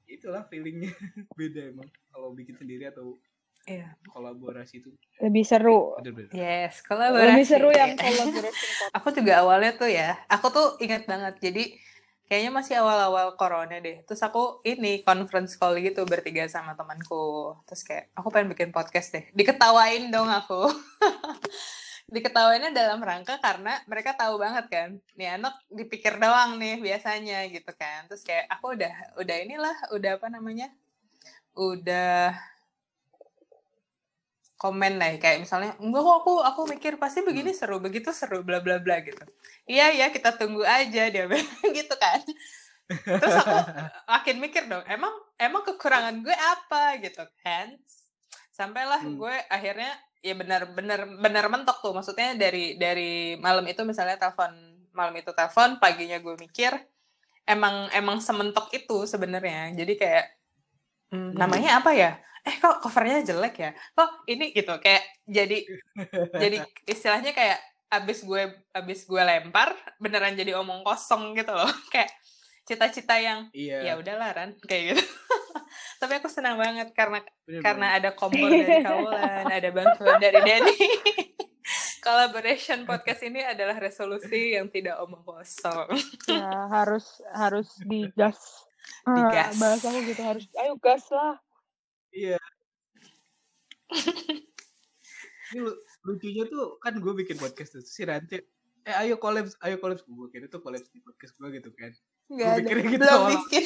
[0.06, 0.92] itulah feelingnya
[1.40, 3.18] beda emang kalau bikin sendiri atau
[3.66, 3.98] Iya.
[4.08, 5.98] kolaborasi itu Lebih seru.
[6.30, 7.34] Yes, kolaborasi.
[7.34, 8.54] Lebih seru yang podcast.
[9.02, 11.42] aku juga awalnya tuh ya, aku tuh ingat banget.
[11.42, 11.64] Jadi
[12.26, 14.02] kayaknya masih awal-awal corona deh.
[14.06, 17.54] Terus aku ini conference call gitu bertiga sama temanku.
[17.70, 19.26] Terus kayak aku pengen bikin podcast deh.
[19.32, 20.70] Diketawain dong aku.
[22.14, 24.90] Diketawainnya dalam rangka karena mereka tahu banget kan.
[25.18, 28.06] Nih anak dipikir doang nih biasanya gitu kan.
[28.10, 30.70] Terus kayak aku udah udah inilah, udah apa namanya?
[31.58, 32.36] Udah
[34.66, 38.58] komen lah kayak misalnya enggak kok aku aku mikir pasti begini seru begitu seru bla
[38.66, 39.22] bla bla gitu.
[39.70, 41.46] Iya ya kita tunggu aja dia bilang
[41.78, 42.26] gitu kan.
[42.90, 43.58] Terus aku
[44.10, 46.98] makin mikir dong emang emang kekurangan gue apa?
[46.98, 47.78] Gitu kan.
[48.50, 49.22] Sampailah Hmm.
[49.22, 49.94] gue akhirnya
[50.26, 51.94] ya benar benar benar mentok tuh.
[51.94, 54.50] Maksudnya dari dari malam itu misalnya telepon
[54.98, 56.74] malam itu telepon paginya gue mikir
[57.46, 59.78] emang emang sementok itu sebenarnya.
[59.78, 60.26] Jadi kayak
[61.16, 61.38] hmm, Hmm.
[61.38, 65.66] namanya apa ya eh kok covernya jelek ya kok ini gitu kayak jadi
[66.32, 72.12] jadi istilahnya kayak abis gue abis gue lempar beneran jadi omong kosong gitu loh kayak
[72.62, 73.94] cita-cita yang ya Iya.
[73.96, 75.04] udahlah Ran kayak gitu
[76.02, 78.00] tapi aku senang banget karena bener karena banget.
[78.00, 80.78] ada kompor dari Kaulan ada bantuan dari Denny
[82.06, 85.90] collaboration podcast ini adalah resolusi yang tidak omong kosong
[86.26, 88.65] Ya harus harus digas.
[89.06, 89.54] Ah, Digas.
[89.58, 90.46] bahasa aku gitu harus.
[90.58, 91.38] Ayo gas lah.
[92.10, 92.40] Iya.
[95.46, 98.42] Ini lu- lucunya tuh kan gue bikin podcast tuh si Rance
[98.86, 101.90] eh ayo collabs ayo collabs gue kira tuh collabs di podcast gue gitu kan
[102.30, 103.30] ada mikirnya gitu belum awal.
[103.34, 103.64] bikin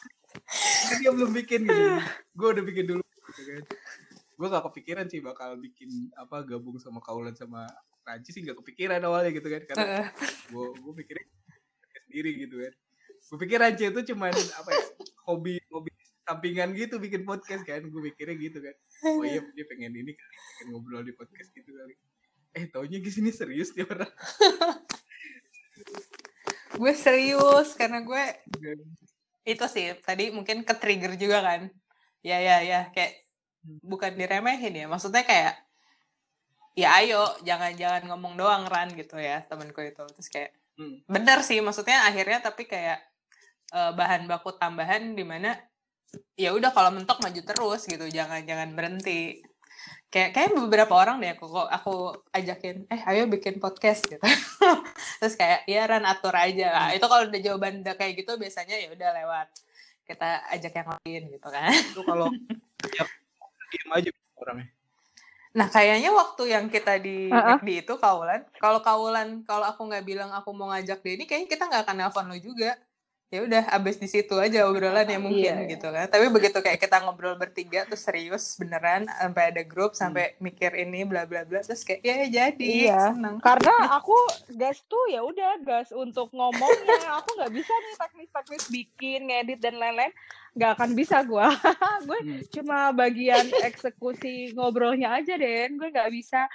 [0.88, 1.82] kan dia belum bikin gitu
[2.38, 3.62] gue udah bikin dulu gitu kan
[4.36, 7.64] gue gak kepikiran sih bakal bikin apa gabung sama Kaulan sama
[8.04, 10.12] Ranci sih gak kepikiran awalnya gitu kan karena
[10.52, 11.26] gue gue pikirnya
[12.04, 12.72] sendiri gitu kan
[13.30, 14.84] gue pikir Ranci itu cuman apa ya
[15.30, 15.90] hobi hobi
[16.26, 17.82] sampingan gitu bikin podcast kan.
[17.86, 18.74] Gue mikirnya gitu kan.
[19.06, 21.94] Oh iya dia pengen ini kali pengen ngobrol di podcast gitu kali.
[22.58, 24.10] Eh taunya di sini serius dia orang.
[26.74, 28.22] Gue serius karena gue
[29.46, 31.60] itu sih tadi mungkin ke trigger juga kan.
[32.26, 33.22] Ya ya ya kayak
[33.62, 35.54] bukan diremehin ya maksudnya kayak
[36.78, 40.02] ya ayo jangan jangan ngomong doang ran gitu ya temenku itu.
[40.18, 40.96] Terus kayak Hmm.
[41.04, 43.04] bener sih maksudnya akhirnya tapi kayak
[43.74, 45.54] eh, bahan baku tambahan di mana
[46.34, 49.42] ya udah kalau mentok maju terus gitu jangan jangan berhenti.
[50.10, 51.94] Kayak kayak beberapa orang deh aku kok aku
[52.34, 54.18] ajakin eh ayo bikin podcast gitu.
[55.22, 56.88] Terus kayak ya ran atur aja lah.
[56.90, 59.48] Itu kalau udah jawaban udah kayak gitu biasanya ya udah lewat.
[60.02, 61.70] Kita ajak yang lain gitu kan.
[61.70, 62.26] Itu kalau
[62.90, 63.06] ya,
[63.70, 64.66] diem aja orangnya.
[65.50, 67.58] Nah, kayaknya waktu yang kita di Uh-uh.
[67.62, 71.66] di itu Kaulan, kalau Kaulan kalau aku nggak bilang aku mau ngajak Denny, kayaknya kita
[71.66, 72.78] nggak akan nelpon lo juga.
[73.30, 75.70] Ya udah, abis di situ aja obrolan ya mungkin Iya, iya.
[75.70, 76.10] gitu kan.
[76.10, 81.06] Tapi begitu kayak kita ngobrol bertiga terus serius beneran sampai ada grup sampai mikir ini
[81.06, 83.14] bla bla bla terus kayak ya jadi Iya.
[83.14, 83.38] seneng.
[83.38, 83.70] Karena
[84.02, 84.18] aku
[84.50, 87.22] gas tuh ya udah gas untuk ngomongnya.
[87.22, 90.10] Aku nggak bisa nih teknis-teknis bikin, ngedit dan lain-lain.
[90.58, 91.54] Nggak akan bisa gua.
[92.10, 92.42] gue Hmm.
[92.50, 95.78] cuma bagian eksekusi ngobrolnya aja Den.
[95.78, 96.50] Gue nggak bisa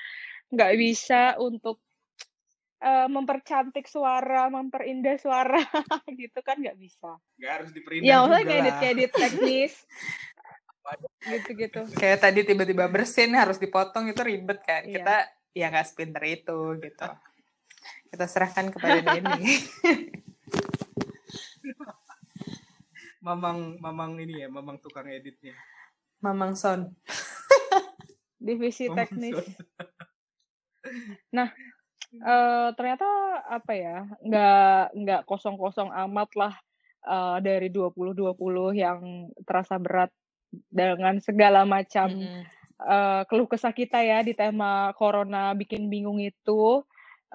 [0.51, 1.79] nggak bisa untuk
[2.81, 5.59] eh, mempercantik suara, memperindah suara
[6.21, 7.15] gitu kan nggak bisa.
[7.39, 8.81] nggak harus diperindah Ya maksudnya juga ngedit lah.
[8.81, 9.73] ngedit teknis
[11.25, 11.81] gitu-gitu.
[11.97, 14.85] Kayak tadi tiba-tiba bersin harus dipotong itu ribet kan.
[14.85, 15.01] Iya.
[15.01, 15.15] Kita
[15.57, 17.07] ya nggak sepinter itu gitu.
[18.13, 19.41] Kita serahkan kepada Denny.
[23.25, 25.57] mamang mamang ini ya mamang tukang editnya
[26.21, 26.93] Mamang Son.
[28.37, 29.33] Divisi Mamang teknis.
[31.33, 31.49] Son.
[32.21, 33.07] Eh ternyata
[33.49, 36.53] apa ya nggak nggak kosong kosong amat lah
[37.07, 38.35] eh, dari 2020
[38.75, 38.99] yang
[39.43, 40.11] terasa berat
[40.71, 42.41] dengan segala macam Mm-mm.
[42.85, 46.83] eh, keluh kesah kita ya di tema corona bikin bingung itu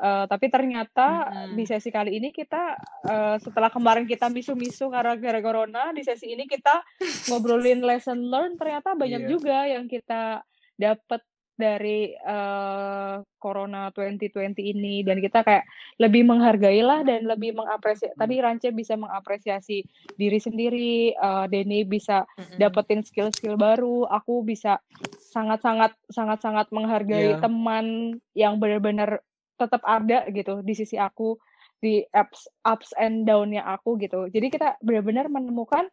[0.00, 2.72] Eh, tapi ternyata di sesi kali ini kita
[3.04, 6.80] eh, setelah kemarin kita misu-misu karena gara corona di sesi ini kita
[7.28, 9.28] ngobrolin lesson learn ternyata banyak Iya.
[9.28, 10.40] juga yang kita
[10.80, 11.20] dapat
[11.60, 15.68] dari eh, corona 2020 ini dan kita kayak
[16.00, 19.84] lebih menghargai lah dan lebih mengapresiasi tadi Rance bisa mengapresiasi
[20.16, 22.56] diri sendiri eh, Denny bisa Mm-mm.
[22.56, 24.80] dapetin skill-skill baru aku bisa
[25.20, 27.44] sangat-sangat sangat-sangat menghargai Iya.
[27.44, 29.20] teman yang benar-benar
[29.60, 31.36] tetap ada gitu di sisi aku
[31.80, 34.28] di ups ups and down-nya aku gitu.
[34.28, 35.88] Jadi kita benar-benar menemukan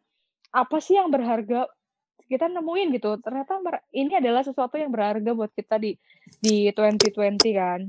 [0.52, 1.68] apa sih yang berharga
[2.28, 3.16] kita nemuin gitu.
[3.18, 3.58] Ternyata
[3.96, 5.96] ini adalah sesuatu yang berharga buat kita di
[6.38, 7.80] di 2020 kan.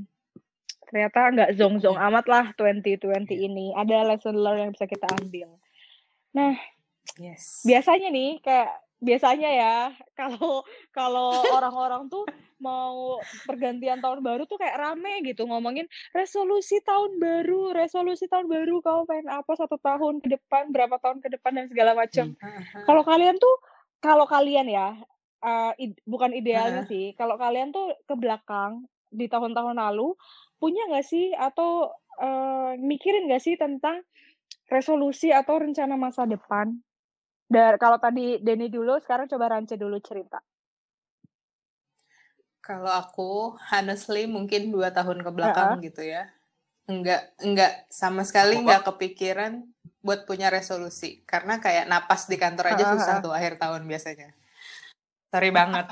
[0.90, 3.76] Ternyata nggak zong-zong amat lah 2020 ini.
[3.76, 5.54] Ada lesson learn yang bisa kita ambil.
[6.34, 6.56] Nah,
[7.20, 7.62] yes.
[7.62, 9.74] biasanya nih kayak biasanya ya
[10.20, 12.24] kalau kalau orang-orang tuh
[12.60, 13.16] mau
[13.48, 19.08] pergantian tahun baru tuh kayak rame gitu ngomongin resolusi tahun baru, resolusi tahun baru kamu
[19.08, 22.36] pengen apa satu tahun ke depan, berapa tahun ke depan dan segala macam.
[22.36, 22.84] Hmm.
[22.84, 23.56] Kalau kalian tuh
[24.00, 24.96] kalau kalian ya
[25.44, 26.88] uh, id, bukan idealnya uh.
[26.88, 30.16] sih, kalau kalian tuh ke belakang di tahun-tahun lalu
[30.60, 34.04] punya nggak sih atau uh, mikirin nggak sih tentang
[34.68, 36.72] resolusi atau rencana masa depan?
[37.50, 40.38] Dan kalau tadi Denny dulu, sekarang coba Rance dulu cerita.
[42.62, 45.82] Kalau aku, honestly mungkin dua tahun ke belakang uh -uh.
[45.82, 46.30] gitu ya.
[46.90, 49.62] Enggak, enggak sama sekali enggak kepikiran
[50.02, 51.22] buat punya resolusi.
[51.22, 52.94] Karena kayak napas di kantor aja uh -huh.
[52.98, 54.34] susah tuh akhir tahun biasanya.
[55.30, 55.86] Sorry banget.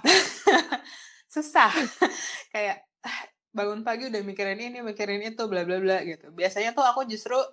[1.34, 1.70] susah.
[2.54, 3.20] kayak ah,
[3.54, 6.34] bangun pagi udah mikirin ini, mikirin itu, bla bla bla gitu.
[6.34, 7.46] Biasanya tuh aku justru uh,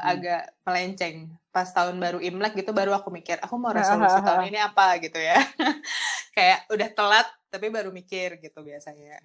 [0.16, 1.16] agak melenceng.
[1.52, 5.20] Pas tahun baru Imlek gitu baru aku mikir, aku mau resolusi tahun ini apa gitu
[5.20, 5.36] ya.
[6.36, 9.20] Kayak udah telat tapi baru mikir gitu biasanya.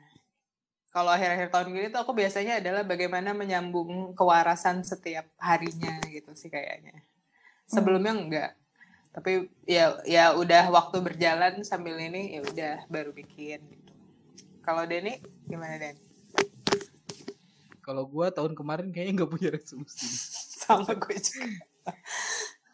[0.92, 6.52] Kalau akhir-akhir tahun gini tuh aku biasanya adalah bagaimana menyambung kewarasan setiap harinya gitu sih
[6.52, 7.08] kayaknya.
[7.64, 8.52] Sebelumnya enggak.
[9.16, 13.92] Tapi ya ya udah waktu berjalan sambil ini ya udah baru bikin gitu.
[14.60, 16.04] Kalau Denny gimana Denny?
[17.80, 20.04] Kalau gue tahun kemarin kayaknya nggak punya resolusi.
[20.68, 21.96] Sama gue juga.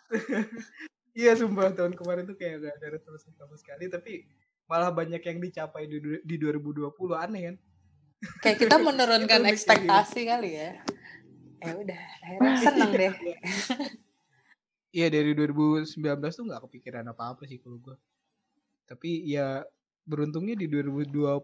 [1.17, 4.23] iya sumpah tahun kemarin tuh kayak gak ada resolusi sama sekali tapi
[4.67, 7.56] malah banyak yang dicapai di, di 2020 aneh kan
[8.41, 10.71] kayak kita menurunkan ekspektasi kali ya.
[11.58, 13.13] Ya udah akhirnya seneng deh.
[14.93, 15.93] Iya dari 2019
[16.34, 17.97] tuh nggak kepikiran apa-apa sih kalau gue
[18.88, 19.62] tapi ya
[20.08, 21.43] beruntungnya di 2020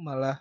[0.00, 0.40] malah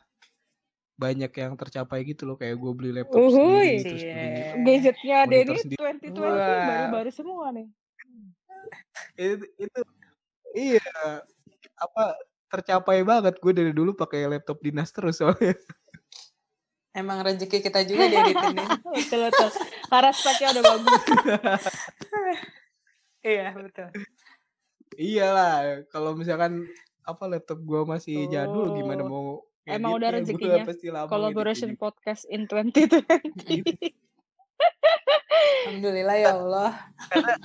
[0.98, 2.36] banyak yang tercapai gitu loh.
[2.40, 4.54] Kayak gue beli laptop Uhuy, sendiri terus yeah.
[4.66, 6.66] gadgetnya Denny 2020 wow.
[6.66, 7.68] baru-baru semua nih.
[9.13, 9.80] Itu, itu
[10.58, 10.92] iya.
[11.78, 13.40] Apa tercapai banget.
[13.40, 15.56] Gue dari dulu pakai laptop dinas terus soalnya.
[16.98, 18.34] Emang rezeki kita juga di ini
[18.98, 19.50] betul betul.
[19.86, 21.04] Karena speknya udah bagus.
[23.28, 23.92] Iya betul.
[24.96, 26.64] Iyalah kalau misalkan
[27.04, 28.32] apa laptop gue masih oh.
[28.32, 30.64] jadul gimana mau Emang udah rezekinya?
[31.12, 31.84] collaboration gitu.
[31.84, 33.44] podcast in 2020.
[35.68, 36.72] Alhamdulillah ya Allah.
[37.12, 37.36] Karena,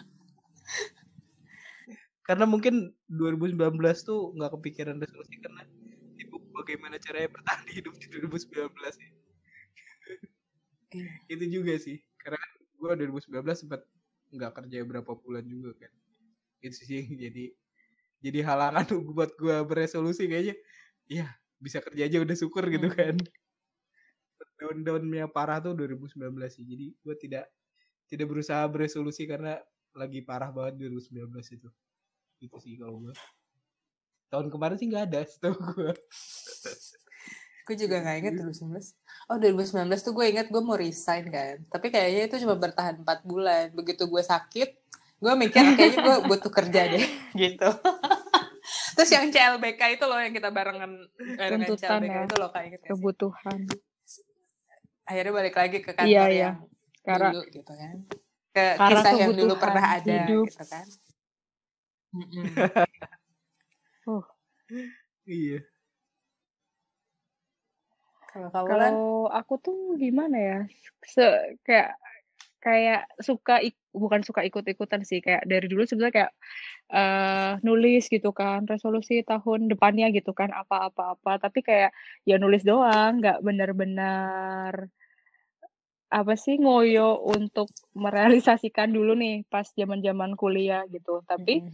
[2.23, 3.59] karena mungkin 2019
[4.07, 5.67] tuh nggak kepikiran resolusi karena
[6.23, 9.11] ibu bagaimana caranya bertahan hidup di 2019 ya.
[11.27, 12.39] itu juga sih karena
[12.79, 13.83] gue 2019 sempat
[14.33, 15.93] nggak kerja berapa bulan juga kan.
[16.63, 17.51] Itu sih jadi
[18.23, 20.55] jadi halangan buat gue beresolusi kayaknya.
[21.11, 21.27] Iya
[21.63, 22.97] bisa kerja aja udah syukur gitu hmm.
[22.97, 23.17] kan.
[24.63, 27.51] Down-downnya parah tuh 2019 sih jadi gue tidak
[28.07, 29.59] tidak berusaha beresolusi karena
[29.97, 31.69] lagi parah banget 2019 itu
[32.43, 33.15] itu sih kalau gue
[34.33, 35.93] tahun kemarin sih nggak ada setahu gue
[37.63, 41.95] gue juga nggak inget 2019 oh 2019 tuh gue inget gue mau resign kan tapi
[41.95, 44.71] kayaknya itu cuma bertahan 4 bulan begitu gue sakit
[45.23, 47.07] gue mikir kayaknya gue butuh kerja deh
[47.47, 47.71] gitu
[48.93, 52.23] Terus yang CLBK itu loh yang kita barengan barengan CLBK ya.
[52.29, 52.85] itu loh kayak gitu.
[52.95, 53.59] Kebutuhan.
[55.09, 56.51] Akhirnya balik lagi ke kantor iya, iya.
[56.55, 56.57] yang
[57.03, 57.97] Karena, dulu gitu kan.
[58.53, 60.47] Ke kisah yang dulu pernah ada hidup.
[60.47, 60.87] gitu kan.
[64.11, 64.25] Oh.
[65.25, 65.61] Iya.
[68.33, 70.59] Kalau aku tuh gimana ya?
[71.05, 71.25] Se
[71.69, 72.01] kayak
[72.63, 76.33] kayak suka ik bukan suka ikut-ikutan sih kayak dari dulu sebenarnya kayak
[76.95, 81.91] uh, nulis gitu kan resolusi tahun depannya gitu kan apa-apa-apa tapi kayak
[82.23, 84.89] ya nulis doang nggak benar-benar
[86.13, 91.65] apa sih ngoyo untuk merealisasikan dulu nih pas zaman-zaman kuliah gitu tapi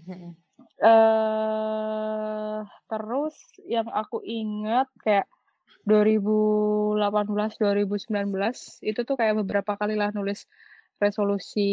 [0.78, 3.34] uh, terus
[3.66, 5.26] yang aku ingat kayak
[5.90, 7.02] 2018
[7.58, 8.30] 2019
[8.86, 10.46] itu tuh kayak beberapa kali lah nulis
[10.98, 11.70] resolusi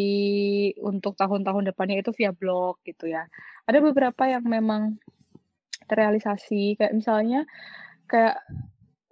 [0.82, 3.26] untuk tahun-tahun depannya itu via blog gitu ya.
[3.66, 5.02] Ada beberapa yang memang
[5.90, 7.44] terrealisasi kayak misalnya
[8.06, 8.38] kayak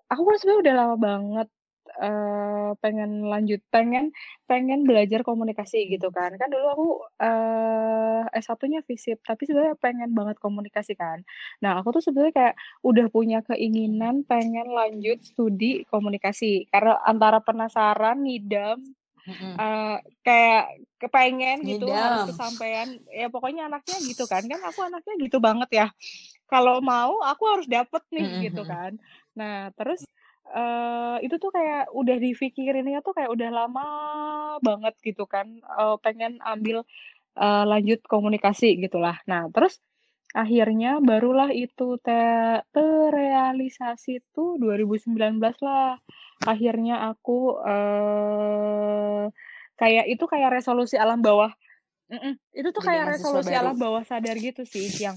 [0.10, 1.48] aku kan sebenarnya udah lama banget
[2.00, 4.10] uh, pengen lanjut pengen
[4.50, 6.34] pengen belajar komunikasi gitu kan.
[6.40, 6.88] Kan dulu aku
[7.22, 11.22] uh, S1-nya FISIP tapi sebenarnya pengen banget komunikasi kan.
[11.62, 16.68] Nah aku tuh sebenarnya kayak udah punya keinginan pengen lanjut studi komunikasi.
[16.70, 18.80] Karena antara penasaran ngidam
[19.60, 20.66] eh, kayak
[21.00, 22.88] kepengen gitu harus kesampaian.
[23.12, 24.44] Ya pokoknya anaknya gitu kan.
[24.46, 25.88] Kan aku anaknya gitu banget ya.
[26.50, 28.98] Kalau mau aku harus dapet nih gitu kan.
[29.34, 30.06] Nah terus
[30.50, 33.86] eh itu tuh kayak udah dipikirinnya tuh kayak udah lama
[34.60, 36.84] banget gitu kan eh, pengen ambil
[37.40, 39.80] eh, lanjut komunikasi gitulah nah terus
[40.34, 42.18] akhirnya barulah itu te
[42.74, 46.02] terrealisasi tuh 2019 lah
[46.44, 49.24] akhirnya aku eh
[49.78, 51.54] kayak itu kayak resolusi alam bawah
[52.10, 52.36] Mm-mm.
[52.52, 53.62] itu tuh Jadi kayak mahasiswa resolusi baru.
[53.62, 55.16] alam bawah sadar gitu sih yang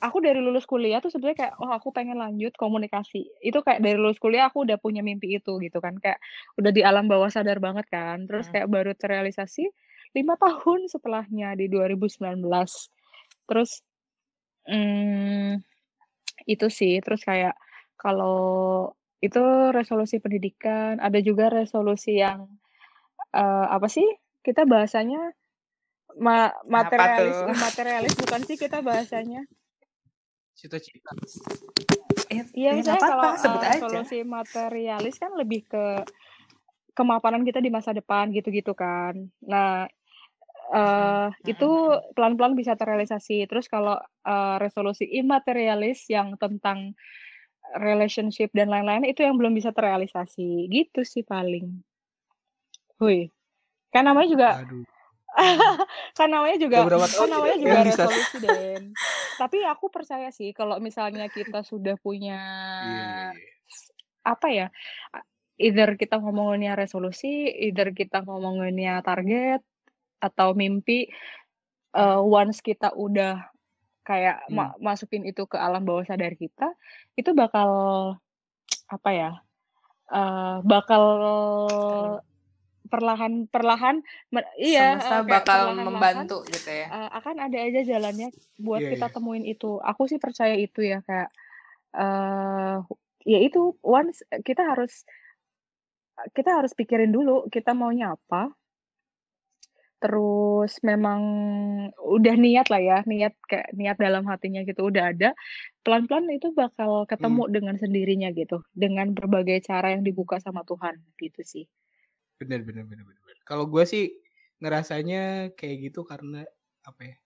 [0.00, 3.28] aku dari lulus kuliah tuh sebenarnya kayak oh aku pengen lanjut komunikasi.
[3.42, 6.18] Itu kayak dari lulus kuliah aku udah punya mimpi itu gitu kan kayak
[6.56, 8.24] udah di alam bawah sadar banget kan.
[8.28, 8.54] Terus Hmm.
[8.54, 9.68] kayak baru terrealisasi
[10.16, 12.40] lima tahun setelahnya di 2019
[13.48, 13.80] terus
[14.68, 15.60] hmm,
[16.44, 17.56] itu sih terus kayak
[17.96, 19.40] kalau itu
[19.74, 22.46] resolusi pendidikan ada juga resolusi yang
[23.34, 24.06] eh, apa sih
[24.44, 25.34] kita bahasanya
[26.18, 29.46] ma materialis materialis bukan sih kita bahasanya
[30.58, 31.14] Cita-cita.
[32.34, 33.78] Eh, Iya, ya, misalnya nggak kalau sebut eh, aja.
[33.78, 36.02] solusi materialis kan lebih ke
[36.98, 39.14] kemapanan kita di masa depan gitu-gitu kan.
[39.46, 39.86] Nah,
[40.74, 41.70] eh itu
[42.10, 43.46] pelan-pelan bisa terrealisasi.
[43.46, 46.98] Terus kalau eh, resolusi imaterialis yang tentang
[47.78, 50.66] relationship dan lain-lain itu yang belum bisa terrealisasi.
[50.66, 51.70] Gitu sih paling.
[52.98, 53.30] Hui.
[53.94, 54.82] Kan namanya juga Aduh.
[56.18, 58.00] kan namanya juga kan namanya juga realisasi?
[58.02, 58.82] resolusi Den.
[59.38, 62.40] Tapi aku percaya sih kalau misalnya kita sudah punya
[62.82, 63.50] Iya, iya, iya.
[64.26, 64.66] apa ya
[65.58, 69.62] either kita ngomonginnya resolusi either kita ngomonginnya target
[70.18, 71.06] atau mimpi
[71.94, 73.46] eh, once kita udah
[74.02, 76.72] kayak ma- masukin itu ke alam bawah sadar kita
[77.14, 77.70] itu bakal
[78.88, 79.30] apa ya
[80.10, 81.04] eh, bakal
[82.88, 84.00] perlahan perlahan
[84.58, 86.86] iya Semesta eh, bakal membantu gitu ya.
[86.90, 89.14] eh, akan ada aja jalannya buat Iya, kita iya.
[89.14, 89.78] temuin itu.
[89.80, 91.30] Aku sih percaya itu ya kayak
[91.94, 92.76] eh
[93.28, 95.04] ya itu once kita harus
[96.34, 98.50] kita harus pikirin dulu kita maunya apa.
[99.98, 101.20] Terus memang
[101.98, 105.34] udah niat lah ya, niat kayak niat dalam hatinya gitu udah ada.
[105.82, 111.42] Pelan-pelan itu bakal ketemu dengan sendirinya gitu, dengan berbagai cara yang dibuka sama Tuhan gitu
[111.42, 111.66] sih.
[112.38, 113.22] Bener, bener, bener, bener.
[113.22, 113.38] bener.
[113.44, 114.14] Kalau gue sih
[114.62, 116.42] ngerasanya kayak gitu karena
[116.86, 117.16] apa ya?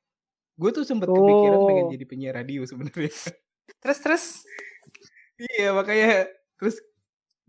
[0.57, 1.93] Gue tuh sempet kepikiran pengen Oh.
[1.93, 3.13] jadi penyiar radio sebenarnya.
[3.81, 4.25] Terus terus
[5.39, 6.29] iya makanya
[6.61, 6.79] terus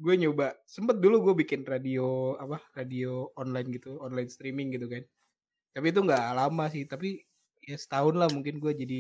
[0.02, 5.04] gue nyoba sempet dulu gue bikin radio apa radio online gitu online streaming gitu kan
[5.78, 7.22] tapi itu nggak lama sih tapi
[7.62, 9.00] ya setahun lah mungkin gue jadi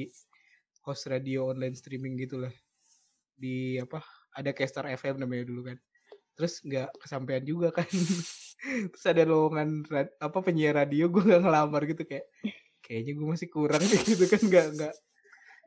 [0.86, 2.54] host radio online streaming gitu lah
[3.34, 4.06] di apa
[4.38, 5.78] ada Caster FM namanya dulu kan
[6.33, 7.87] terus nggak kesampaian juga kan.
[8.95, 9.83] Terus ada lowongan
[10.23, 12.31] apa penyiar radio gue nggak ngelamar gitu kayak
[12.79, 14.93] kayaknya gue masih kurang deh gitu kan nggak nggak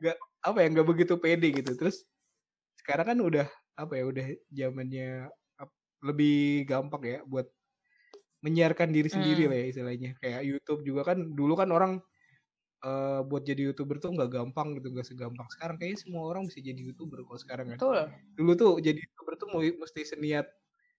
[0.01, 1.71] nggak apa ya nggak begitu pede gitu.
[1.77, 2.03] Terus
[2.81, 5.29] sekarang kan udah apa ya udah zamannya
[6.01, 7.47] lebih gampang ya buat
[8.45, 9.51] menyiarkan diri sendiri Hmm.
[9.53, 10.11] lah ya istilahnya.
[10.21, 11.91] Kayak YouTube juga kan dulu kan orang
[12.83, 16.59] eh, buat jadi youtuber tuh nggak gampang gitu nggak segampang sekarang kayaknya semua orang bisa
[16.61, 17.99] jadi youtuber kalau sekarang kan betul.
[18.37, 20.47] dulu tuh jadi youtuber tuh mesti seniat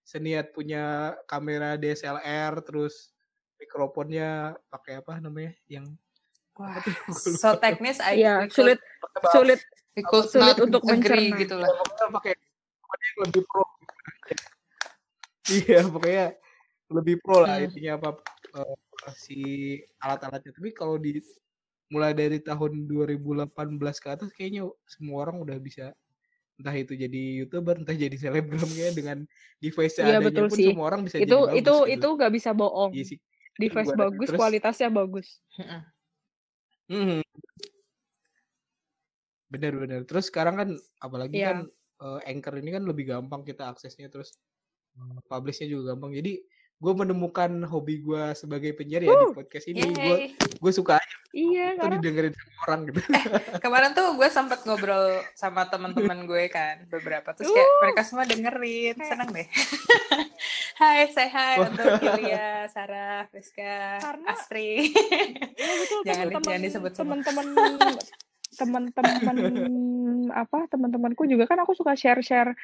[0.03, 3.13] seniat punya kamera DSLR terus
[3.59, 5.85] mikrofonnya pakai apa namanya yang
[6.59, 6.75] Wah,
[7.39, 8.79] so teknis Iya, we could- sulit
[9.31, 9.59] sulit
[10.27, 11.39] sulit not untuk mencerna.
[11.39, 11.67] gitu lah.
[11.71, 12.33] pokoknya pakai
[12.99, 13.63] yang lebih pro
[15.59, 16.25] iya pokoknya
[16.89, 17.65] lebih pro lah Hmm.
[17.69, 18.09] intinya apa
[18.59, 18.75] eh,
[19.15, 19.39] si
[20.01, 21.21] alat-alatnya tapi kalau di
[21.89, 23.49] mulai dari tahun 2018
[23.97, 25.89] ke atas kayaknya semua orang udah bisa
[26.55, 29.17] entah itu jadi youtuber entah jadi selebgram kayak dengan
[29.57, 30.65] device Iya seadanya betul pun sih.
[30.69, 31.93] semua orang bisa Itu jadi bagus itu gitu.
[31.95, 32.91] itu nggak bisa bohong.
[32.93, 33.17] Iya sih.
[33.55, 35.27] Device bagus, terus- kualitasnya bagus.
[35.57, 35.81] Mm-mm.
[36.89, 37.19] Mhm.
[39.49, 40.01] Bener-bener.
[40.05, 41.47] Terus sekarang kan apalagi Iya.
[41.49, 41.57] kan
[41.99, 44.37] eh, Anchor ini kan lebih gampang kita aksesnya terus
[44.95, 46.13] eh, publishnya juga gampang.
[46.13, 46.37] Jadi
[46.79, 49.83] gue menemukan hobi gue sebagai penyiar ya di podcast ini.
[49.91, 52.99] Gue gue suka aja Iya, tuh karena didengerin sama orang gitu.
[53.59, 58.95] Kemarin tuh gue sempet ngobrol sama teman-teman gue kan beberapa terus kayak mereka semua dengerin
[58.97, 59.47] seneng deh.
[60.81, 61.67] hai, say hi Wah.
[61.69, 64.89] untuk Yulia, Sarah, Friska, Karena- Astri.
[65.53, 67.47] Iya betul Jangan- jangan disebut teman-teman
[68.49, 69.37] teman-teman
[70.33, 72.57] apa teman-temanku juga kan aku suka share-share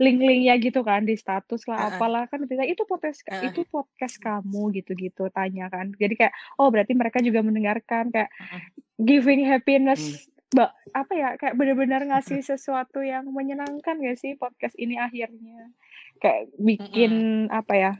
[0.00, 1.90] link-linknya gitu kan di status lah Uh-uh.
[1.96, 3.48] apalah kan bilang itu podcast Uh-uh.
[3.50, 8.60] itu podcast kamu gitu-gitu tanya kan jadi kayak oh berarti mereka juga mendengarkan kayak Uh-uh.
[9.02, 9.58] giving Hmm.
[9.58, 15.72] happiness Mbak, apa ya kayak benar-benar ngasih sesuatu yang menyenangkan gak sih podcast ini akhirnya
[16.20, 17.92] kayak bikin apa ya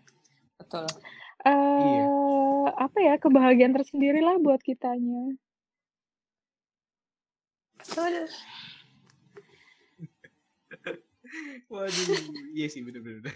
[0.60, 0.84] Betul.
[1.42, 2.04] Iya.
[2.04, 5.34] eh apa ya kebahagiaan tersendiri lah buat kitanya.
[7.80, 8.30] Betul.
[11.72, 12.20] Waduh,
[12.52, 13.32] iya sih bener-bener.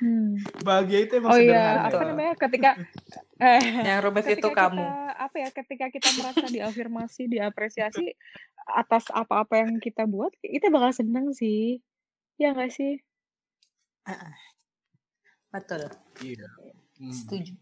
[0.00, 0.40] Hmm.
[0.64, 1.80] Bahagia itu emang Oh iya, sederhana.
[1.84, 2.08] apa Betul.
[2.08, 2.70] namanya ketika
[3.36, 4.80] eh Yang rumit itu kamu.
[4.80, 8.06] kita apa ya ketika kita merasa diafirmasi, diapresiasi
[8.66, 11.84] atas apa-apa yang kita buat, kita bakal seneng sih.
[12.40, 13.00] Ya nggak sih?
[15.52, 15.88] Betul.
[16.24, 16.48] Iya.
[17.00, 17.12] Hmm.
[17.12, 17.52] Setuju.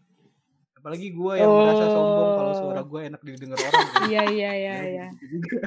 [0.85, 2.57] Apalagi gue yang merasa sombong kalau Oh.
[2.61, 3.73] suara gue enak didengar orang.
[4.05, 5.05] Iya iya iya iya.
[5.11, 5.57] Gitu juga.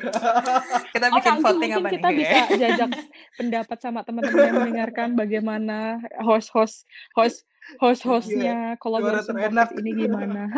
[0.95, 2.16] Kita Oh bikin voting mungkin apa kita nih?
[2.16, 2.91] bisa jajak
[3.35, 5.79] pendapat sama teman-teman yang mendengarkan bagaimana
[6.21, 7.43] host-host host
[7.77, 9.66] host-hostnya Suara collaboration terenak.
[9.66, 10.43] podcast ini gimana.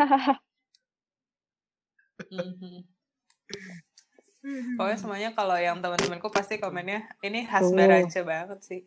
[2.21, 2.85] Mhm.
[4.73, 7.65] Pokoknya semuanya kalau yang teman-temanku pasti komennya ini khas.
[7.67, 8.81] Baraja banget sih.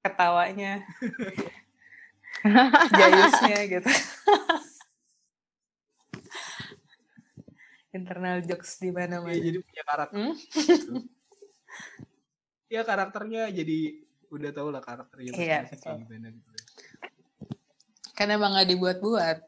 [0.00, 0.86] Ketawanya.
[2.92, 3.90] Jayusnya gitu.
[7.92, 9.32] Internal jokes di Iya, mana-mana.
[9.34, 10.16] jadi punya karakter.
[10.20, 10.34] Hmm?
[12.68, 13.78] Ya karakternya jadi
[14.28, 16.48] udah tau lah karakternya Iya, kayak gimana gitu.
[18.12, 19.38] Kan emang gak dibuat-buat.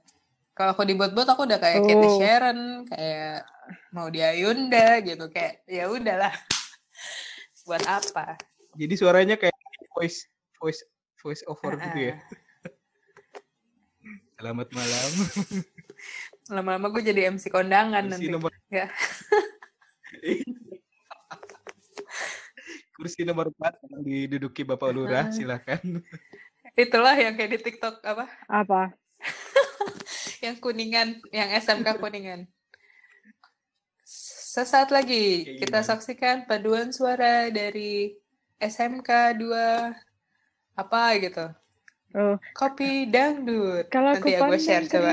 [0.55, 2.19] Kalau aku dibuat-buat aku udah kayak Katie Oh.
[2.19, 3.47] Sharon, kayak
[3.93, 6.33] mau dia Yunda gitu kayak ya udahlah.
[7.69, 8.35] Buat apa?
[8.75, 9.55] Jadi suaranya kayak
[9.93, 10.25] voice
[10.57, 10.83] voice
[11.21, 12.15] voice over gitu ya.
[14.39, 14.47] Ah.
[14.47, 15.11] Selamat malam.
[16.55, 18.31] Lama-lama gue jadi MC kondangan Kursi nanti.
[18.31, 18.87] nomor Ya.
[22.95, 26.07] kursi nomor 4 yang diduduki Bapak Lurah, silakan.
[26.79, 28.31] Itulah yang kayak di TikTok apa?
[28.47, 28.95] Apa?
[30.47, 32.47] Yang kuningan, yang SMK kuningan.
[34.07, 35.89] Sesaat lagi Kayak kita gimana?
[35.91, 38.15] saksikan paduan suara dari
[38.63, 41.51] SMK 2 apa gitu.
[42.17, 43.93] Oh, Kopi dangdut.
[43.93, 45.13] kalau Nanti aku ya gue share coba.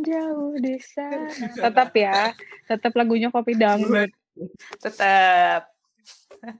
[0.00, 1.28] jauh di sana.
[1.68, 2.32] Tetap ya,
[2.64, 4.08] tetap lagunya kopi dangdut.
[4.80, 5.68] Tetap.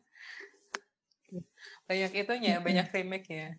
[1.88, 3.56] banyak itunya, banyak remake-nya.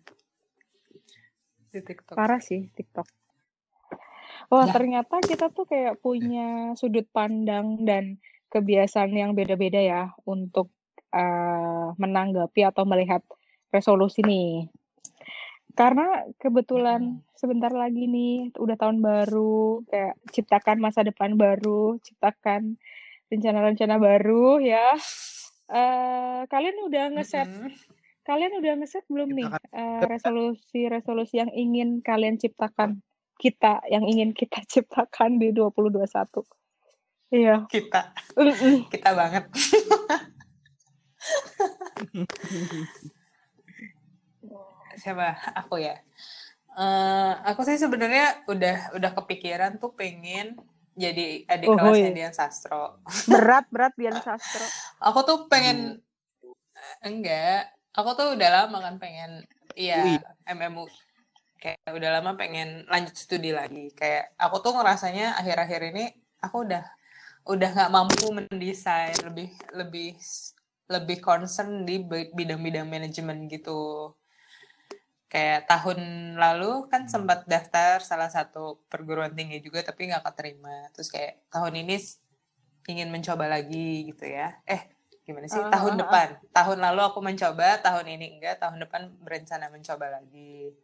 [1.68, 2.14] Di TikTok.
[2.14, 3.06] Parah sih TikTok.
[4.46, 4.72] Wah, Ya.
[4.72, 8.18] ternyata kita tuh kayak punya sudut pandang dan
[8.48, 10.70] kebiasaan yang beda-beda ya untuk
[11.10, 13.20] eh, menanggapi atau melihat
[13.68, 14.70] resolusi nih.
[15.80, 22.76] Karena kebetulan sebentar lagi nih udah tahun baru, kayak ciptakan masa depan baru, ciptakan
[23.32, 24.92] rencana-rencana baru ya.
[25.72, 27.72] Eh, kalian udah ngeset Mm-mm.
[28.28, 33.00] Kalian udah ngeset belum nih eh, resolusi-resolusi yang ingin kalian ciptakan?
[33.40, 36.04] Kita yang ingin kita ciptakan di 2021.
[37.32, 37.64] Iya.
[37.72, 38.12] Kita,
[38.92, 39.48] kita banget.
[44.96, 45.28] Siapa?
[45.64, 45.96] Aku ya.
[46.70, 50.54] Eh, aku sih sebenarnya udah udah kepikiran tuh pengen
[50.94, 52.16] jadi adik Oh, kelasnya iya.
[52.16, 53.02] Dian Sastro.
[53.26, 54.64] Berat berat Dian Sastro.
[55.02, 55.98] Aku tuh pengen
[57.02, 57.74] enggak.
[57.98, 59.42] Aku tuh udah lama kan pengen
[59.74, 60.86] iya MMU.
[61.60, 63.90] Kayak udah lama pengen lanjut studi lagi.
[63.98, 66.04] Kayak aku tuh ngerasanya akhir-akhir ini
[66.40, 66.84] aku udah
[67.50, 70.14] udah nggak mampu mendesain lebih lebih
[70.90, 74.14] lebih concern di bi- bidang-bidang manajemen gitu.
[75.30, 75.98] Kayak tahun
[76.34, 80.90] lalu kan sempat daftar salah satu perguruan tinggi juga tapi nggak keterima.
[80.90, 82.02] Terus kayak tahun ini
[82.90, 84.58] ingin mencoba lagi gitu ya.
[84.66, 84.90] Eh
[85.22, 85.62] gimana sih?
[85.62, 86.00] Ah, tahun ah, ah.
[86.02, 86.28] depan.
[86.50, 90.74] Tahun lalu aku mencoba, tahun ini enggak, tahun depan berencana mencoba lagi.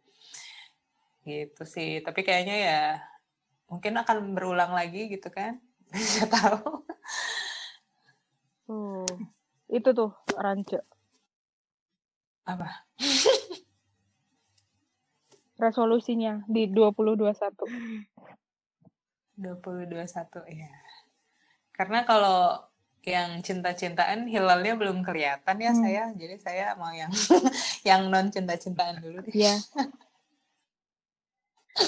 [1.27, 1.99] Gitu sih.
[1.99, 2.81] Tapi kayaknya ya
[3.67, 5.59] mungkin akan berulang lagi gitu kan.
[5.91, 6.87] Nggak tahu.
[8.63, 9.11] Tuh.
[9.67, 10.79] Itu tuh Rance.
[12.47, 12.87] Apa?
[15.57, 17.33] Resolusinya di 2021.
[19.37, 20.71] 2021 ya.
[21.73, 22.61] Karena kalau
[23.01, 25.81] yang cinta-cintaan hilalnya belum kelihatan ya Hmm.
[25.81, 26.03] saya.
[26.13, 27.09] Jadi saya mau yang
[27.87, 29.33] yang non cinta-cintaan dulu deh.
[29.33, 29.55] Iya.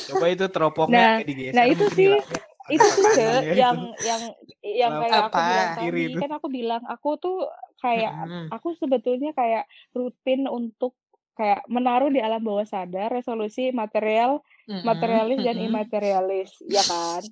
[0.05, 4.21] Coba itu teropongnya Nah, digeser nah itu sih, hilangnya itu sih ya yang yang
[4.61, 5.01] yang Apa?
[5.01, 5.41] kayak aku Apa?
[5.41, 7.37] bilang Kiri tadi kan aku bilang aku tuh
[7.81, 8.13] kayak
[8.53, 9.65] aku sebetulnya kayak
[9.97, 10.93] rutin untuk
[11.39, 14.43] kayak menaruh di alam bawah sadar resolusi material,
[14.83, 17.23] materialis dan imaterialis, ya kan?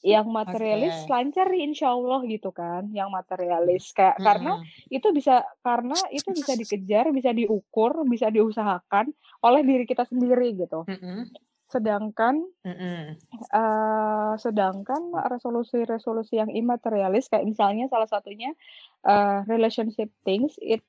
[0.00, 1.12] Yang materialis Oke.
[1.12, 4.88] lancar insya Allah gitu kan, yang materialis kayak karena Mm-mm.
[4.88, 9.12] itu bisa karena itu bisa dikejar, bisa diukur, bisa diusahakan
[9.44, 10.88] oleh diri kita sendiri gitu.
[10.88, 11.28] Mm-mm.
[11.68, 13.20] Sedangkan Mm-mm.
[13.60, 18.56] eh sedangkan resolusi-resolusi yang imaterialis kayak misalnya salah satunya
[19.04, 20.80] eh, relationship things it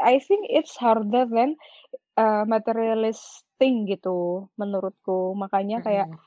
[0.00, 1.56] I think it's harder than
[2.16, 5.36] uh, materialist thing gitu menurutku.
[5.36, 6.22] Makanya kayak Mm-mm.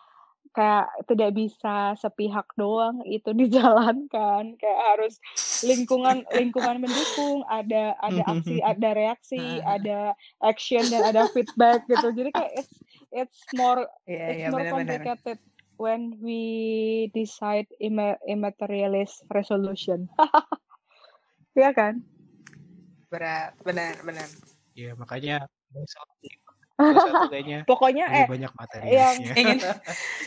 [0.54, 4.54] kayak tidak bisa sepihak doang itu dijalankan.
[4.62, 5.14] Kayak harus
[5.62, 12.10] lingkungan lingkungan mendukung, ada ada aksi, ada reaksi, ada action dan ada feedback gitu.
[12.14, 12.76] Jadi kayak it's
[13.14, 15.02] it's more Iya, it's iya more benar-benar.
[15.02, 15.38] complicated
[15.78, 16.42] when we
[17.14, 20.10] decide imma- immaterialist resolution.
[21.58, 22.06] Iya kan?
[23.08, 24.28] Berat, benar, benar.
[24.76, 26.06] Ya makanya besok
[26.78, 29.34] besok tuh kayaknya Pokoknya eh banyak yang materialisnya.
[29.34, 29.60] Ingin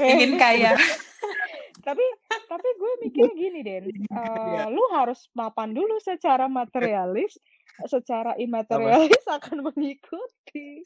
[0.01, 0.73] ingin kaya.
[1.87, 2.05] tapi
[2.45, 4.65] tapi gue mikirnya gini Den Iya.
[4.65, 7.41] Eh, lu harus mapan dulu secara materialis
[7.89, 10.85] secara immaterialis akan mengikuti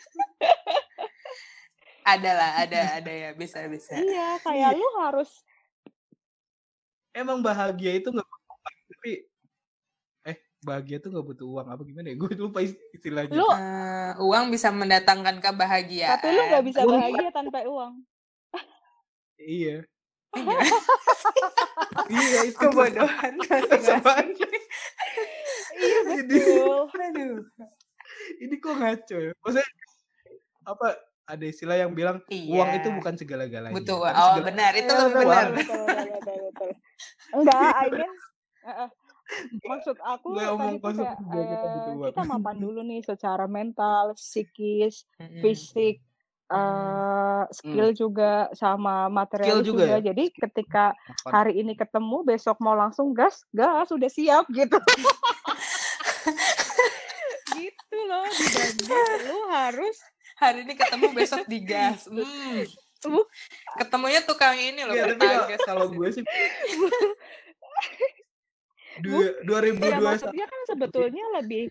[2.04, 3.96] Ada lah, ada, ada ya, bisa, bisa.
[3.96, 4.78] iya kayak Iya.
[4.78, 5.40] lu harus
[7.10, 8.26] Emang bahagia itu nggak
[8.90, 9.33] tapi eh
[10.64, 12.16] bahagia tuh nggak butuh uang apa gimana ya?
[12.20, 13.30] Gue lupa is- istilahnya.
[13.30, 16.16] lu Eh, uang bisa mendatangkan kebahagiaan.
[16.16, 17.92] tapi lu nggak bisa Uang- bahagia tanpa uang
[19.36, 19.84] Iya.
[20.32, 20.58] Iya.
[22.06, 24.34] Iya itu Kebodohan masing-masing.
[25.76, 27.38] iya Jadi betul Aduh.
[28.38, 29.32] ini kok ngaco ya?
[29.36, 29.66] Maksudnya
[30.64, 30.88] apa?
[31.24, 32.78] Ada istilah yang bilang uang Iya.
[32.78, 33.72] itu bukan segala-galanya.
[33.72, 33.88] Uang.
[33.88, 34.72] Oh, segala- benar.
[34.74, 35.46] Itu Iya, lebih betul, benar.
[35.46, 36.70] betul, betul, betul, betul.
[37.32, 38.12] enggak I mean
[39.70, 44.12] maksud aku Nggak tadi tuh kosong kayak butuh eh, kita mapan dulu nih secara mental
[44.14, 45.40] psikis Mm-mm.
[45.40, 45.98] fisik
[46.44, 46.60] Hmm.
[46.60, 50.12] eh skill juga sama materialis juga juga, ya?
[50.12, 50.92] jadi ketika
[51.24, 54.76] hari ini ketemu besok mau langsung gas gas udah siap gitu
[57.56, 58.92] gitu loh dibanding
[59.24, 59.96] lu harus
[60.34, 62.04] Hari ini ketemu, besok digas.
[62.10, 63.12] Hmm.
[63.20, 63.28] Bu-
[63.76, 65.60] Ketemunya tukang ini loh, tapi petagas.
[65.62, 66.24] kalau gue sih
[69.02, 71.64] Dua, ya 2021 maksudnya kan sebetulnya lebih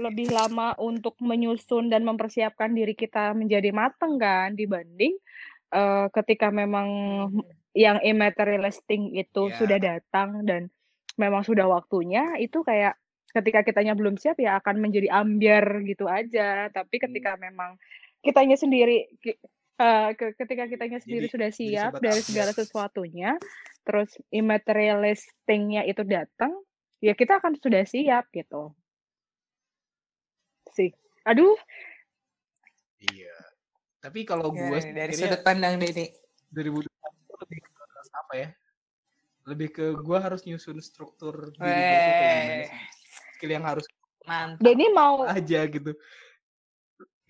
[0.00, 5.16] lebih lama untuk menyusun dan mempersiapkan diri kita menjadi mateng kan dibanding
[5.72, 6.88] eh, ketika memang
[7.72, 9.56] yang immaterialistic itu Ya.
[9.56, 10.68] sudah datang dan
[11.16, 12.96] memang sudah waktunya itu kayak
[13.32, 17.04] ketika kitanya belum siap ya akan menjadi ambiar gitu aja tapi Hmm.
[17.08, 17.80] ketika memang
[18.20, 19.08] kitanya sendiri
[19.76, 23.36] eh, ke- ketika kitanya sendiri Jadi- sudah siap dari segala sesuatunya
[23.82, 26.52] terus immaterialistingnya itu datang
[26.98, 28.70] ya kita akan sudah siap gitu
[30.70, 30.92] sih
[31.22, 31.54] aduh
[33.02, 33.34] Iya.
[33.98, 36.06] Tapi kalau gue Gimana sih nih, dari sudut pandang Dini.
[36.54, 36.86] 2021
[37.42, 37.70] lebih ke
[38.14, 38.48] apa ya?
[39.42, 42.70] Lebih ke gue harus nyusun struktur diri gue.
[43.34, 43.82] Skill yang harus
[44.22, 44.62] mantap.
[44.62, 45.98] Denny mau aja gitu.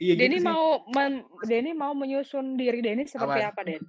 [0.02, 0.48] Iya Denny gitu sih.
[0.50, 3.54] mau men- Denny mau menyusun diri Denny seperti Apaan?
[3.54, 3.82] apa Den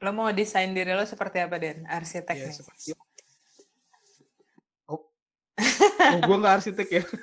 [0.00, 1.84] Lo mau desain diri lo seperti apa, Den?
[1.84, 2.56] Arsitek Ya, nih.
[2.56, 2.96] seperti
[4.88, 5.04] Oh.
[6.08, 7.02] oh, gue nggak arsitek ya.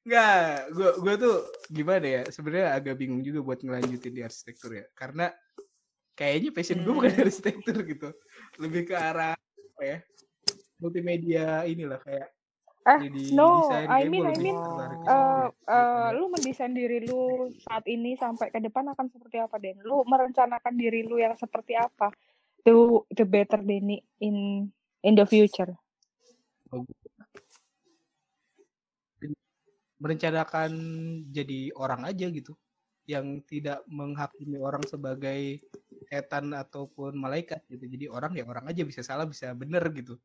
[0.00, 0.42] Nggak,
[0.74, 1.34] gue gue tuh
[1.70, 2.22] gimana ya?
[2.26, 5.30] Sebenarnya agak bingung juga buat ngelanjutin di arsitektur ya, karena
[6.14, 7.22] kayaknya passion gue bukan Hmm.
[7.22, 8.08] arsitektur gitu,
[8.58, 9.98] lebih ke arah apa ya?
[10.82, 12.26] Multimedia inilah kayak
[12.80, 15.52] eh jadi no desain I mean I mean tertarik ya.
[15.52, 19.84] eh, lu mendesain diri lu saat ini sampai ke depan akan seperti apa Den?
[19.84, 22.08] Lu merencanakan diri lu yang seperti apa
[22.64, 22.72] the
[23.12, 24.64] the better Denny in
[25.04, 25.76] in the future?
[30.00, 30.72] Merencanakan
[31.28, 32.56] jadi orang aja gitu
[33.04, 35.60] yang tidak menghakimi orang sebagai
[36.08, 37.84] setan ataupun malaikat gitu.
[37.84, 40.16] Jadi orang ya orang aja bisa salah bisa bener gitu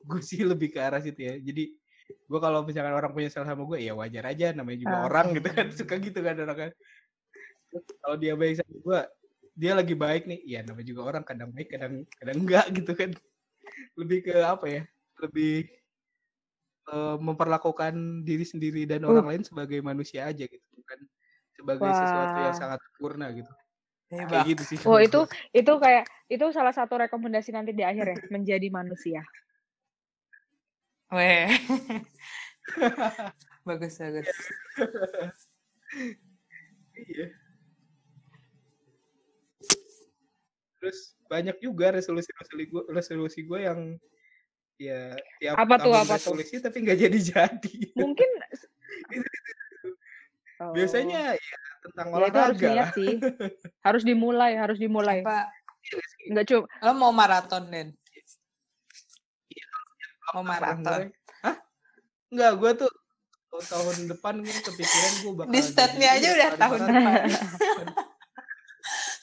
[0.00, 1.64] gue sih lebih ke arah situ ya jadi
[2.10, 5.06] gue kalau misalkan orang punya salah sama gue ya wajar aja namanya juga Ah.
[5.06, 6.70] orang gitu kan suka gitu kan orang kan
[8.02, 9.00] kalau dia baik sama gue
[9.54, 13.10] dia lagi baik nih ya namanya juga orang kadang baik kadang kadang enggak gitu kan
[13.94, 14.82] lebih ke apa ya
[15.20, 15.68] lebih
[16.90, 17.94] eh, memperlakukan
[18.24, 19.12] diri sendiri dan Uh.
[19.14, 20.98] orang lain sebagai manusia aja gitu bukan
[21.54, 22.58] sebagai sesuatu yang Wah.
[22.58, 23.52] sangat sempurna gitu
[24.10, 24.26] Hebat.
[24.32, 25.20] kayak gitu sih oh itu
[25.54, 29.22] itu kayak itu salah satu rekomendasi nanti di akhir ya menjadi manusia
[31.10, 31.50] Weh.
[33.66, 34.28] bagus, bagus.
[37.10, 37.26] iya
[40.80, 43.80] terus banyak juga resolusi resolusi gue resolusi gue yang
[44.80, 46.32] ya tiap Apa tuh, tahun apa tuh?
[46.40, 48.28] resolusi tapi nggak jadi jadi mungkin
[50.60, 50.76] Oh.
[50.76, 53.14] biasanya ya tentang ya itu harus olahraga niat lah sih
[53.80, 55.48] harus dimulai harus dimulai Apa?
[56.28, 57.88] nggak cuma Lo mau maraton, Den?
[60.30, 61.10] Mau maraton.
[61.40, 61.56] Hah?
[62.28, 62.90] Enggak, gue tuh
[63.62, 67.22] tahun- depan gue kepikiran gue bakal Di state-nya jadi aja udah lari tahun depan.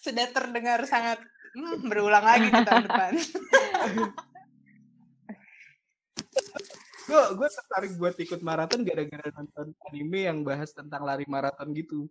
[0.01, 1.20] Sudah terdengar sangat
[1.53, 3.12] hmm, berulang lagi di tahun depan.
[7.08, 12.03] gue gue tertarik buat ikut maraton gara-gara nonton anime yang bahas tentang lari maraton gitu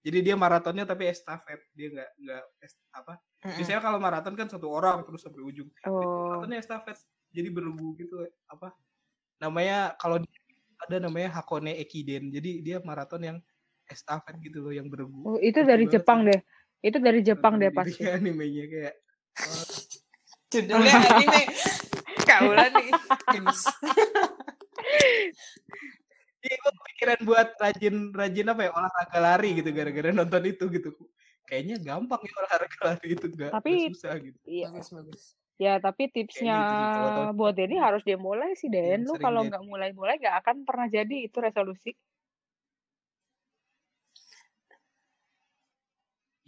[0.00, 3.56] jadi dia maratonnya tapi estafet dia nggak nggak est- apa Mm-mm.
[3.56, 6.34] biasanya kalau maraton kan satu orang terus sampai ujung Oh.
[6.34, 6.98] maratonnya estafet
[7.30, 8.14] jadi bergu gitu
[8.46, 8.74] apa
[9.38, 10.30] namanya kalau di-
[10.80, 13.38] ada namanya Hakone Ekiden jadi dia maraton yang
[13.86, 16.40] estafet gitu loh yang bergu Oh, itu dari banget Jepang deh.
[16.80, 18.00] Itu dari Jepang deh pasti.
[18.08, 18.94] animenya kayak
[19.44, 19.64] oh,
[20.50, 21.42] Judulnya anime.
[22.24, 22.90] Kaulan nih.
[26.40, 30.88] Iya, gue kepikiran buat rajin rajin apa ya olahraga lari gitu gara-gara nonton itu gitu.
[31.44, 34.38] Kayaknya gampang ya olahraga lari itu gak, Tapi- susah gitu.
[34.48, 34.72] Iya.
[34.72, 35.22] Bagus, bagus.
[35.60, 39.04] Ya, tapi tipsnya gitu buat Denny harus dia mulai sih, Den.
[39.04, 41.92] Yang Lu kalau nggak mulai-mulai nggak akan pernah jadi itu resolusi.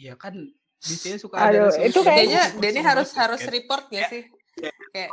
[0.01, 0.35] Iya kan
[0.83, 3.53] di sini suka Aduh, ada resolusi itu kayak- Kayaknya Denny harus harus kan.
[3.53, 4.09] report gak Ya.
[4.09, 4.23] sih?
[4.91, 5.11] Kayak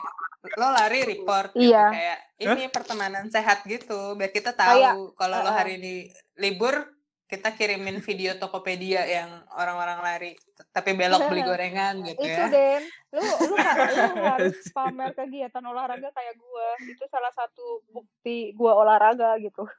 [0.56, 1.68] lo lari report gitu.
[1.68, 1.86] Iya.
[1.92, 4.16] Kayak ini pertemanan sehat gitu.
[4.16, 5.94] Biar kita tahu kalau lo hari ini
[6.40, 6.88] libur
[7.30, 10.32] kita kirimin video Tokopedia yang orang-orang lari
[10.74, 12.50] tapi belok beli gorengan gitu Itu, ya.
[12.50, 12.84] Den.
[13.14, 13.56] Lu lu, lu
[14.34, 16.68] harus pamer kegiatan olahraga kayak gua.
[16.90, 19.70] Itu salah satu bukti gua olahraga gitu.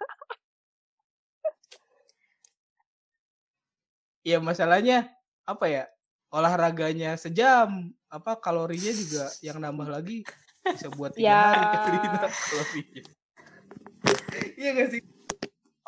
[4.22, 5.10] Iya masalahnya
[5.42, 5.84] apa ya
[6.30, 10.22] olahraganya sejam apa kalorinya juga yang nambah lagi
[10.62, 11.42] bisa buat tiga Ya.
[11.50, 13.02] hari itu kalorinya.
[14.54, 15.02] Iya gak sih?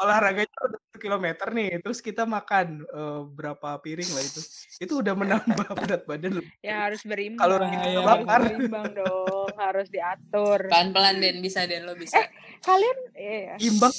[0.03, 4.41] Olahraganya udah satu kilometer nih, terus kita makan eh, berapa piring lah itu,
[4.83, 6.47] itu udah menambah berat badan loh.
[6.61, 7.43] Ya harus berimbang.
[7.47, 8.41] Kalori kita harus bakar.
[8.43, 10.61] berimbang dong, harus diatur.
[10.67, 12.19] Pelan-pelan Den bisa Den lo bisa.
[12.67, 13.95] Kalian iya, Imbang,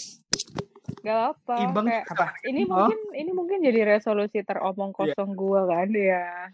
[1.04, 1.56] gak apa.
[1.64, 2.26] imbang Kayak, Apa?
[2.48, 2.72] ini Oh.
[2.88, 6.52] mungkin ini mungkin jadi resolusi teromong kosong gua kan ya.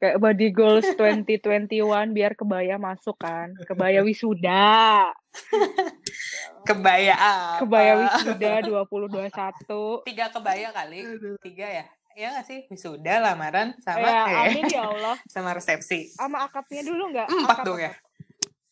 [0.00, 3.52] Kayak body goals 2021 biar kebaya masuk kan.
[3.68, 5.12] Kebaya wisuda.
[6.68, 7.60] Kebaya apa?
[7.64, 8.52] Kebaya wisuda
[8.88, 10.08] 2021.
[10.08, 10.98] Tiga kebaya kali.
[11.44, 11.84] Tiga ya?
[12.18, 12.60] Iya gak sih?
[12.66, 15.16] Wisuda, lamaran, sama ya, eh, amin ya Allah.
[15.32, 16.10] sama resepsi.
[16.10, 17.28] Sama akadnya dulu nggak?
[17.30, 17.92] Empat Akad dong ya?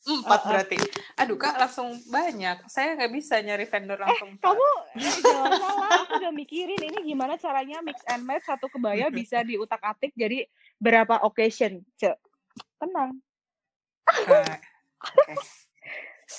[0.09, 0.49] Empat Uh-uh.
[0.49, 0.77] berarti.
[1.15, 2.65] Aduh kak langsung banyak.
[2.65, 4.35] Saya nggak bisa nyari vendor langsung.
[4.35, 4.49] empat.
[4.49, 9.13] Kamu eh, jangan salah, aku udah mikirin ini gimana caranya mix and match satu kebaya
[9.21, 10.49] bisa diutak-atik jadi
[10.81, 12.17] berapa occasion, Cek.
[12.81, 13.21] Tenang.
[14.09, 14.43] Oke.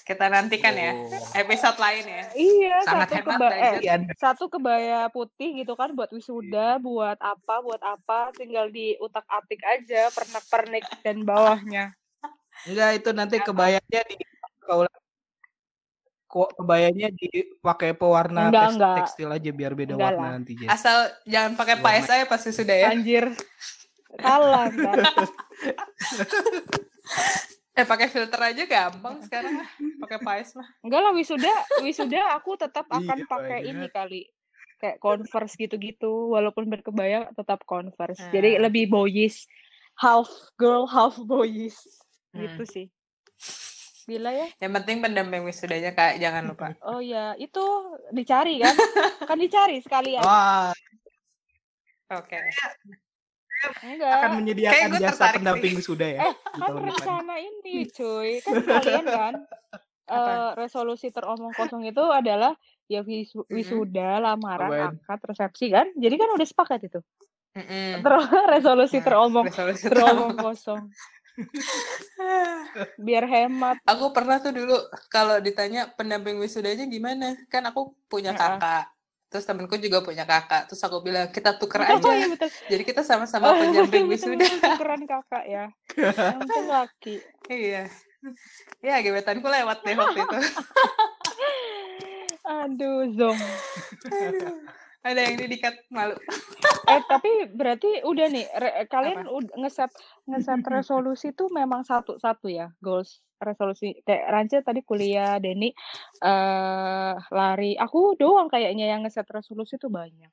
[0.05, 1.09] Kita nantikan ya Oh.
[1.33, 2.23] episode lain ya.
[2.33, 3.73] Iya, Sangat satu kebaya eh.
[3.81, 10.13] Iya, satu kebaya putih gitu kan buat wisuda, buat apa, buat apa, tinggal diutak-atik aja
[10.13, 11.97] pernak-pernik dan bawahnya.
[12.65, 14.15] Enggak itu nanti kebayanya di
[16.29, 18.95] kebayanya dipakai pewarna Enggak, tes- enggak.
[19.01, 20.31] tekstil aja biar beda Enggak warna lah.
[20.37, 20.69] nanti Jess.
[20.69, 22.87] Asal jangan pakai paes aja pasti sudah ya.
[22.91, 23.25] Anjir.
[24.15, 24.65] Salah.
[27.73, 29.63] Eh pakai filter aja gampang sekarang.
[29.97, 30.67] Pakai paes mah.
[30.83, 34.21] Enggak lah wisuda, wisuda aku tetap akan Iya, pakai ini kali.
[34.79, 38.19] Kayak Converse gitu-gitu, walaupun berkebaya tetap Converse.
[38.29, 38.63] Jadi Hmm.
[38.63, 39.47] lebih boyish.
[39.95, 41.75] Half girl, half boyish.
[42.31, 42.41] Hmm.
[42.45, 42.85] Gitu sih.
[44.05, 44.47] Bila ya?
[44.57, 46.67] Yang penting pendamping wisudanya kak jangan lupa.
[46.89, 47.61] Oh ya, itu
[48.09, 48.73] dicari kan?
[49.29, 50.21] kan dicari sekalian.
[50.21, 50.73] Wah,
[52.09, 52.41] Oke.
[53.85, 54.13] Enggak.
[54.17, 55.83] akan menyediakan jasa pendamping sih.
[55.83, 56.89] wisuda ya Eh, kan depan.
[56.89, 59.33] rencana ini cuy kan kalian kan
[60.15, 62.55] eh, resolusi teromong kosong itu adalah
[62.87, 63.45] ya Mm-mm.
[63.51, 64.93] wisuda lamaran Apaan?
[65.05, 66.99] akad resepsi kan jadi kan udah sepakat itu
[67.53, 67.99] Mm-mm.
[68.01, 70.33] terus resolusi Nah, teromong resolusi teromong teromong.
[70.39, 70.81] kosong
[73.05, 73.79] biar hemat.
[73.87, 74.75] Aku pernah tuh dulu
[75.07, 78.91] kalau ditanya pendamping wisudanya gimana, kan aku punya kakak,
[79.29, 82.49] terus temenku juga punya kakak, terus aku bilang kita tuker oh aja, iya betul.
[82.49, 84.45] Jadi kita sama-sama pendamping betul, wisuda.
[84.45, 85.65] betul, tukeran kakak ya.
[85.95, 87.15] Yang penting laki.
[87.49, 87.89] Iya,
[88.85, 90.37] ya gebetanku lewat deh waktu itu.
[92.61, 93.39] aduh zong.
[95.01, 96.13] Ada yang didikat malu.
[96.87, 99.27] Eh tapi berarti udah nih re- kalian
[99.59, 99.91] ngeset
[100.29, 105.71] ngeset resolusi tuh memang satu-satu ya goals resolusi kayak Rance tadi kuliah Denny
[106.23, 110.31] eh lari aku doang kayaknya yang ngeset resolusi tuh banyak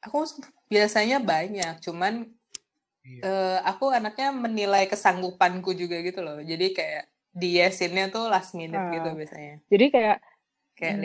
[0.00, 0.24] Aku
[0.72, 2.24] biasanya banyak, cuman
[3.04, 3.20] Iya.
[3.20, 6.40] eh, aku anaknya menilai kesanggupanku juga gitu loh.
[6.40, 9.16] Jadi kayak diesinnya tuh last minute gitu Ah.
[9.16, 9.56] biasanya.
[9.68, 10.18] jadi kayak
[10.80, 11.04] Kayak Hmm.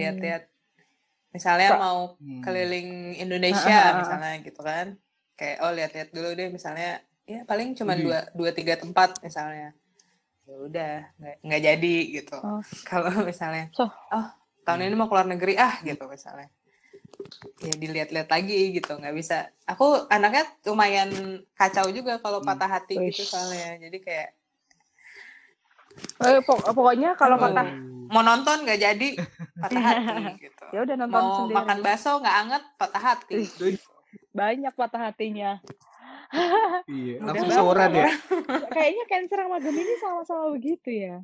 [1.35, 1.81] Misalnya Kak.
[1.81, 2.39] mau Hmm.
[2.39, 3.95] keliling Indonesia ah, ah.
[3.99, 4.95] misalnya gitu kan
[5.35, 6.89] kayak oh lihat-lihat dulu deh misalnya
[7.23, 8.07] ya paling cuma Wih.
[8.07, 9.75] dua dua tiga tempat misalnya
[10.45, 10.93] ya udah
[11.41, 12.63] nggak jadi gitu Oh.
[12.83, 13.83] kalau misalnya So.
[14.09, 14.27] oh
[14.63, 16.47] tahun ini mau keluar negeri ah gitu misalnya
[17.57, 21.09] ya dilihat-lihat lagi gitu nggak bisa aku anaknya lumayan
[21.53, 22.47] kacau juga kalau Hmm.
[22.47, 23.27] patah hati gitu Wish.
[23.27, 24.29] soalnya jadi kayak
[26.17, 27.71] Eh, pok- pokoknya kalau kata
[28.05, 29.09] Mau nonton nggak jadi
[29.63, 30.63] patah hati gitu.
[30.69, 31.55] ya udah nonton Mau sendiri.
[31.57, 33.35] makan bakso nggak anget patah hati.
[34.31, 35.51] Banyak patah hatinya.
[36.85, 38.09] Iya, langsung seoran ya.
[38.69, 41.15] Kayaknya Cancer sama Gemini sama-sama begitu ya.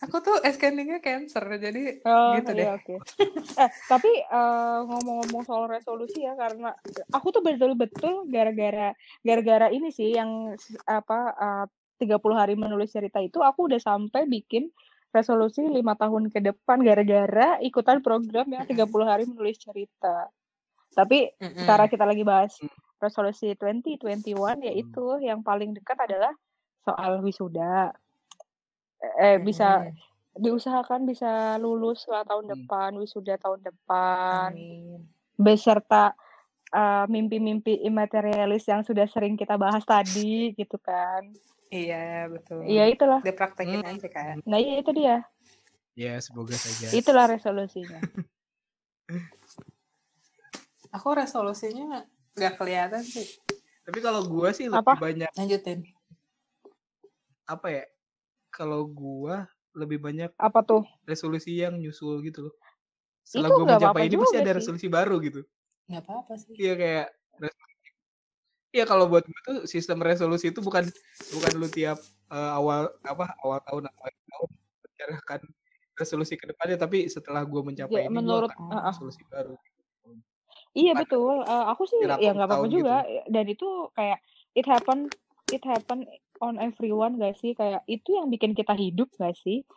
[0.00, 2.96] Aku tuh scanningnya cancer jadi Oh, Gitu iya, oke.
[3.56, 6.70] eh, tapi eh, ngomong-ngomong soal resolusi ya karena
[7.10, 10.54] aku tuh betul-betul gara-gara gara-gara ini sih yang
[10.84, 11.64] apa eh,
[11.98, 14.70] 30 hari menulis cerita itu aku udah sampai bikin
[15.12, 20.32] resolusi lima tahun ke depan gara-gara ikutan program yang 30 hari menulis cerita.
[20.92, 21.64] Tapi Mm-mm.
[21.68, 22.72] karena kita lagi bahas Hmm.
[22.98, 26.32] resolusi 2021 yaitu yang paling dekat adalah
[26.82, 27.92] soal wisuda.
[29.18, 29.96] Eh bisa Mm-mm.
[30.32, 32.52] diusahakan bisa lulus lah tahun Hmm.
[32.56, 35.04] depan, wisuda tahun depan, Amin.
[35.36, 36.16] beserta
[36.72, 41.28] uh, mimpi-mimpi imaterialis yang sudah sering kita bahas tadi gitu kan.
[41.72, 42.68] Iya betul.
[42.68, 43.20] Iya itulah.
[43.24, 43.90] Dipraktekin Hmm.
[43.96, 44.36] aja kan.
[44.44, 45.24] Nah iya itu dia.
[45.96, 46.92] Ya, semoga saja.
[46.92, 47.96] Itulah resolusinya.
[50.92, 52.04] Aku resolusinya
[52.36, 53.24] nggak kelihatan sih.
[53.88, 55.00] Tapi kalau gua sih lebih Apa?
[55.00, 55.80] banyak Lanjutin.
[57.42, 57.84] apa ya?
[58.52, 60.84] Kalau gua lebih banyak Apa tuh?
[61.08, 62.54] resolusi yang nyusul gitu loh.
[63.24, 64.56] Setelah nggak mencapai apa-apa ini pasti ada sih.
[64.60, 65.40] resolusi baru gitu.
[65.88, 66.52] Nggak apa-apa sih.
[66.56, 67.06] Iya kayak
[67.40, 67.71] resolusi.
[68.72, 70.88] Iya kalau buat gue tuh sistem resolusi itu bukan
[71.36, 72.00] bukan lu tiap
[72.32, 74.50] eh, awal apa awal tahun atau akhir tahun
[74.82, 75.40] mencerahkan
[75.92, 78.84] resolusi ke depannya tapi setelah gue mencapai Ya, ini menurut akan uh, uh.
[78.88, 79.54] resolusi baru.
[80.72, 81.34] Iya Bukan betul.
[81.44, 82.76] Uh, aku sih ya nggak apa-apa tahu gitu.
[82.80, 82.96] juga.
[83.28, 84.18] Dan itu kayak
[84.56, 84.98] it happen
[85.52, 86.08] it happen
[86.40, 87.52] on everyone gak sih?
[87.52, 89.68] Kayak itu yang bikin kita hidup gak sih?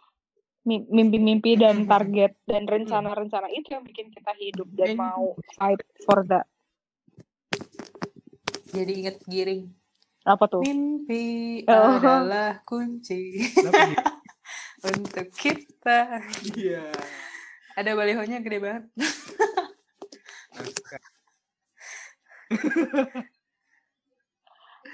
[0.65, 1.91] Mi- Mimpi-mimpi dan Mm-mm.
[1.91, 6.47] target dan rencana-rencana itu yang bikin kita hidup dan mau fight for that.
[8.75, 9.71] Jadi inget giring.
[10.25, 10.61] Apa tuh?
[10.61, 11.95] Mimpi Oh.
[11.95, 14.05] adalah kunci Kenapa gitu?
[14.91, 15.99] untuk kita.
[16.51, 16.91] Iya.
[17.73, 18.83] Ada balihonya gede banget.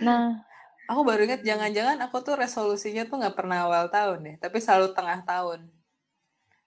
[0.02, 0.42] Nah,
[0.90, 4.92] Aku baru inget jangan-jangan aku tuh resolusinya tuh nggak pernah awal tahun deh, tapi selalu
[4.92, 5.72] tengah tahun.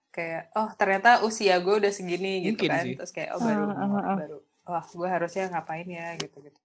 [0.09, 2.85] Kayak, oh ternyata usia gue udah segini gitu Mungkin kan.
[2.89, 2.95] sih.
[2.97, 4.17] Terus kayak, oh baru, Ah, ah, ah.
[4.17, 4.39] baru.
[4.65, 6.57] Wah, gue harusnya ngapain ya gitu-gitu.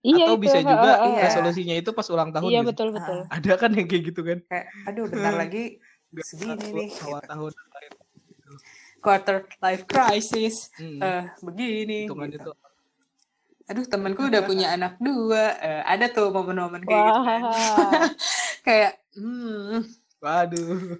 [0.00, 0.42] Iya Atau itu.
[0.46, 1.06] bisa juga ha.
[1.06, 1.20] Iya.
[1.26, 2.68] resolusinya itu pas ulang tahun Iya gitu.
[2.70, 3.18] betul betul.
[3.28, 4.38] Ada kan yang kayak gitu kan?
[4.46, 5.64] Kayak, aduh bentar lagi
[6.22, 6.88] segini nih.
[7.02, 7.30] Awal gitu.
[7.30, 7.52] tahun.
[8.98, 10.70] Quarter life crisis.
[10.74, 10.98] Hmm.
[10.98, 12.06] eh begini.
[12.06, 12.50] Gitu.
[13.68, 15.54] Aduh temanku udah punya anak dua.
[15.60, 17.40] Eh, ada tuh momen-momen kayak gitu kan.
[17.44, 18.08] Wah.
[18.66, 19.80] Kayak, hmm,
[20.20, 20.98] waduh.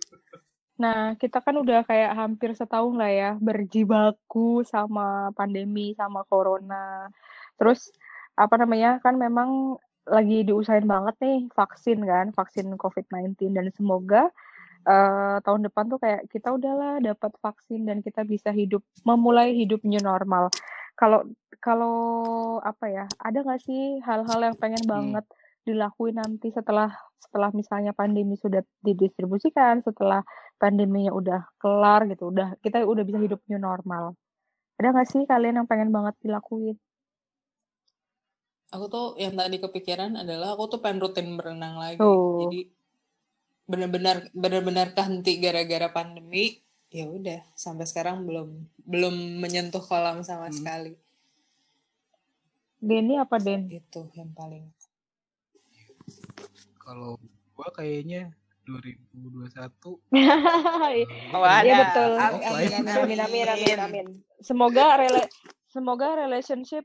[0.78, 7.12] Nah, kita kan udah kayak hampir setahun lah ya berjibaku sama pandemi, sama corona.
[7.60, 7.92] Terus
[8.38, 9.76] apa namanya kan memang
[10.08, 14.22] lagi diusahain banget nih vaksin kan, vaksin COVID-19 dan semoga
[14.88, 19.80] eh, tahun depan tuh kayak kita udahlah dapat vaksin dan kita bisa hidup memulai hidup
[19.84, 20.48] new normal.
[20.96, 21.20] Kalau
[21.60, 21.96] kalau
[22.62, 24.92] apa ya, ada nggak sih hal-hal yang pengen Hmm.
[24.94, 25.24] banget
[25.68, 26.88] dilakuin nanti setelah
[27.20, 30.22] setelah misalnya pandemi sudah didistribusikan, setelah
[30.62, 34.16] pandeminya udah kelar gitu, udah kita udah bisa hidup new normal.
[34.80, 36.78] Ada nggak sih kalian yang pengen banget dilakuin?
[38.68, 42.00] Aku tuh yang tadi kepikiran adalah aku tuh pengen rutin berenang lagi.
[42.00, 42.44] Tuh.
[42.44, 42.60] Jadi
[43.68, 46.60] benar-benar benar-benar kehenti gara-gara pandemi.
[46.88, 50.56] Ya udah, sampai sekarang belum belum menyentuh kolam sama Hmm.
[50.56, 50.92] sekali.
[52.80, 53.68] Denny apa Den?
[53.68, 54.64] Itu yang paling.
[56.80, 57.20] Kalau
[57.52, 58.32] gua kayaknya
[58.64, 60.00] 2021 Oh,
[61.60, 61.76] Iya ada.
[61.84, 62.10] betul.
[62.16, 64.06] Amin, amin, amin, amin, amin.
[64.40, 65.28] Semoga rela
[65.68, 66.82] semoga relationship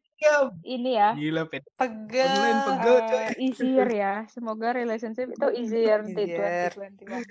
[0.61, 1.63] ini ya gila pet.
[1.73, 2.27] Pegel.
[2.27, 2.95] Online pegel.
[2.99, 3.23] Betul, coy.
[3.23, 4.13] uh, easier ya.
[4.27, 6.71] Semoga relationship itu easier di Easier.
[6.75, 7.23] 2021.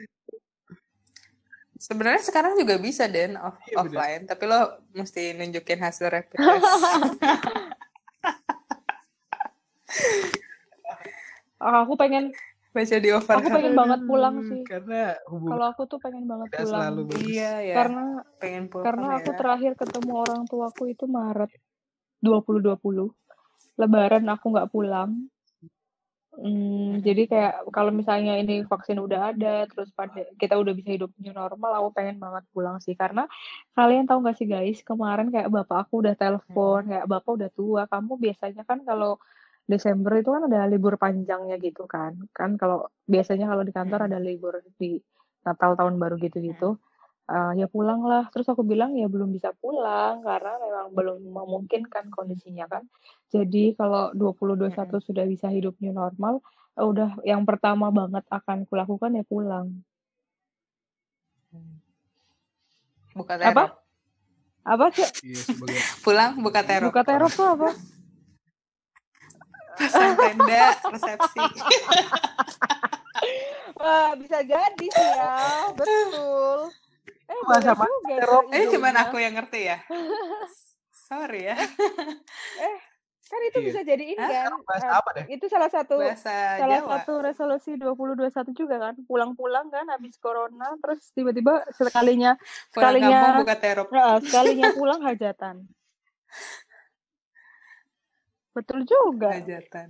[1.76, 3.80] Sebenarnya sekarang juga bisa Den off Iya, bener.
[3.82, 4.60] offline, tapi lo
[4.94, 6.72] mesti nunjukin hasil rapid test.
[11.62, 12.34] Ah, aku pengen
[12.72, 13.36] Baca di over.
[13.36, 14.60] Aku pengen banget pulang Aduh, sih.
[14.64, 16.80] Karena hubungan kalau aku tuh pengen banget tidak pulang.
[16.80, 17.28] selalu bagus.
[17.28, 17.74] Iya ya.
[17.76, 18.04] Karena
[18.40, 19.36] pengen pulang karena aku ya.
[19.36, 21.52] terakhir ketemu orang tuaku itu Maret
[22.24, 23.12] 2020.
[23.76, 25.10] Lebaran aku nggak pulang.
[26.32, 31.12] Hmm, jadi kayak kalau misalnya ini vaksin udah ada, terus pada kita udah bisa hidup
[31.20, 32.96] new normal, aku pengen banget pulang sih.
[32.96, 33.28] Karena
[33.76, 37.84] kalian tahu nggak sih guys, kemarin kayak bapak aku udah telepon, kayak bapak udah tua.
[37.84, 39.20] Kamu biasanya kan kalau
[39.62, 42.18] Desember itu kan ada libur panjangnya gitu kan.
[42.34, 44.08] Kan kalau biasanya kalau di kantor Hmm.
[44.12, 44.98] ada libur di
[45.42, 46.78] Natal tahun baru gitu-gitu.
[47.30, 48.26] Eh, ya pulang lah.
[48.34, 52.82] Terus aku bilang ya belum bisa pulang karena memang belum memungkinkan kondisinya kan.
[53.30, 56.42] Jadi kalau 2021 sudah bisa hidup new normal,
[56.76, 59.70] udah yang pertama banget akan kulakukan ya pulang.
[63.12, 63.44] Buka Apa?
[63.44, 63.72] terop.
[64.62, 65.08] Apa sih?
[65.26, 65.42] Iya
[66.00, 66.90] Pulang buka terop.
[66.90, 67.70] Buka terop tuh apa?
[69.76, 71.40] Pesan tenda resepsi.
[73.82, 75.34] Wah, bisa jadi sih ya.
[75.74, 76.70] Betul.
[77.26, 79.78] Eh, Masa juga tuh Eh cuman aku yang ngerti ya.
[81.08, 81.56] Sorry ya.
[83.32, 83.66] Kan itu Iya.
[83.72, 84.52] bisa jadi ini kan.
[84.68, 85.24] bahasa eh, apa deh?
[85.32, 86.90] itu salah satu Bahasa salah Jawa.
[87.00, 88.94] satu resolusi 2021 juga kan.
[89.08, 92.36] Pulang-pulang kan habis corona terus tiba-tiba sekalinya
[92.76, 93.88] Pulang sekalinya kampung buka terop.
[93.88, 95.64] Nah, sekalinya pulang hajatan.
[98.52, 99.32] Betul juga.
[99.32, 99.88] Hajatan.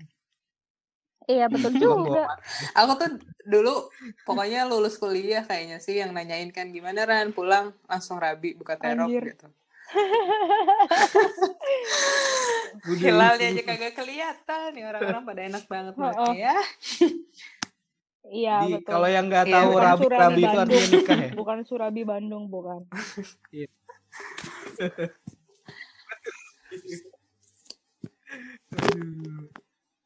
[1.30, 2.26] Iya, betul juga.
[2.74, 3.14] Aku tuh
[3.46, 3.86] dulu
[4.26, 9.06] pokoknya lulus kuliah kayaknya sih yang nanyain kan gimana Ran pulang langsung rabi buka terop
[9.06, 9.30] Anjir.
[9.34, 9.46] gitu.
[13.02, 16.06] Hilalnya aja kagak kelihatan nih orang-orang pada enak banget Heeh.
[16.10, 16.56] makan ya.
[18.22, 18.90] Iya, Di, betul.
[18.94, 21.30] kalau yang nggak Iya, tahu bukan rabi Surabi rabi itu artinya nikah ya.
[21.42, 22.80] Bukan Surabi Bandung, bukan.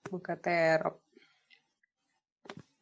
[0.06, 1.02] Buka terop.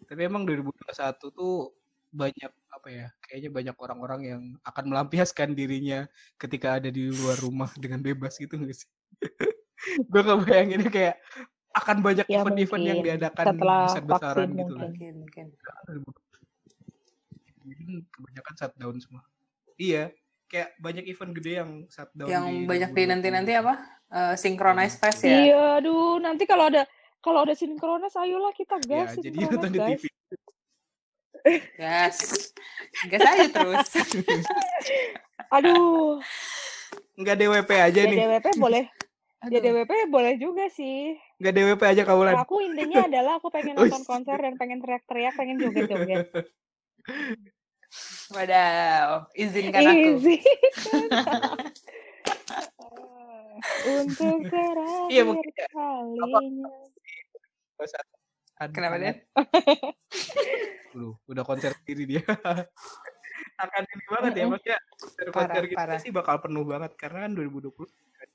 [0.04, 1.72] Tapi emang 2021 tuh
[2.14, 3.08] banyak apa ya?
[3.24, 6.06] Kayaknya banyak orang-orang yang akan melampiaskan dirinya
[6.36, 8.88] ketika ada di luar rumah dengan bebas gitu nggak sih?
[10.10, 11.16] Gue nggak bayanginnya kayak
[11.74, 13.10] akan banyak Ya, event-event yang mungkin.
[13.18, 14.88] diadakan Setelah besar-besaran gitu kan.
[14.94, 15.46] Mungkin mungkin.
[17.64, 19.22] Mungkin kebanyakan shutdown semua.
[19.74, 20.14] Iya,
[20.54, 23.00] kayak banyak event gede yang shutdown Yang di banyak 2020.
[23.02, 23.74] dinanti-nanti apa?
[24.06, 25.34] Eh synchronize fest ya.
[25.34, 26.86] Iya, aduh, nanti kalau ada
[27.18, 29.78] kalau ada sinkronis, ayolah kita Ya, gas jadi sinkronis, nonton di.
[29.82, 30.02] TV.
[31.76, 32.16] Yes.
[33.10, 33.88] Gas aja terus.
[35.56, 36.22] Aduh,
[37.14, 38.18] Nggak DWP aja nih.
[38.18, 38.84] DWP boleh.
[39.44, 39.60] Aduh.
[39.60, 41.14] DWP boleh juga sih.
[41.38, 42.34] Nggak DWP aja kaulan.
[42.38, 46.26] Aku intinya adalah aku pengen nonton konser dan pengen teriak-teriak, pengen joget-joget.
[48.30, 50.10] Wadaw, izinkan aku.
[50.18, 51.08] Izinkan
[53.84, 55.66] untuk terakhir Iya, mungkin ya.
[55.70, 56.68] kalinya.
[58.70, 59.16] Kenapa, Den?
[60.94, 62.22] Lu udah konser sendiri dia.
[63.62, 65.98] Akan ini banget ya, maksudnya konser-konser Parah, parah.
[66.02, 68.28] sih bakal penuh banget karena kan 2020 kan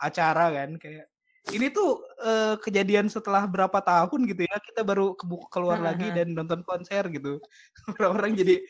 [0.00, 1.11] acara kan kayak
[1.50, 6.22] ini tuh eh, kejadian setelah berapa tahun gitu ya kita baru kebuka keluar lagi Heeh.
[6.22, 7.42] dan nonton konser gitu
[7.98, 8.62] orang-orang jadi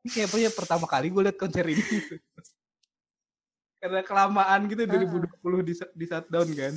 [0.00, 2.16] ini kayaknya pertama kali gue liat konser ini gitu.
[3.84, 5.08] karena kelamaan gitu Heeh.
[5.44, 6.74] 2020 di, di shutdown kan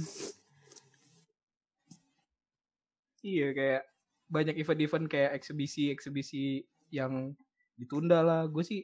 [3.23, 3.81] iya kayak
[4.27, 7.31] banyak event-event kayak eksibisi-eksibisi yang
[7.79, 8.83] ditunda lah gue sih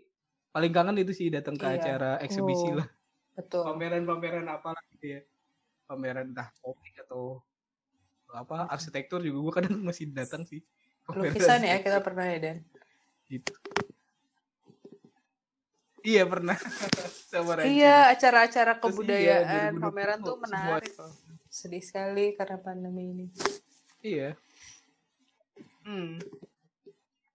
[0.55, 1.75] paling kangen itu sih datang ke Iya.
[1.77, 2.79] acara eksibisi Oh.
[2.79, 2.87] lah
[3.35, 3.61] Betul.
[3.67, 5.21] pameran-pameran apa gitu ya
[5.89, 7.41] pameran entah komik atau
[8.29, 10.61] apa arsitektur juga gue kadang masih datang sih
[11.09, 12.57] Lukisan ya kita pernah ya Dan.
[13.25, 13.53] gitu
[15.99, 16.55] iya pernah
[17.29, 17.59] sama.
[17.59, 21.11] Iya, acara-acara Terus kebudayaan, iya, 2020 pameran tuh semua- menarik loh.
[21.49, 23.25] Sedih sekali karena pandemi ini.
[23.99, 24.31] iya
[25.83, 26.21] hmm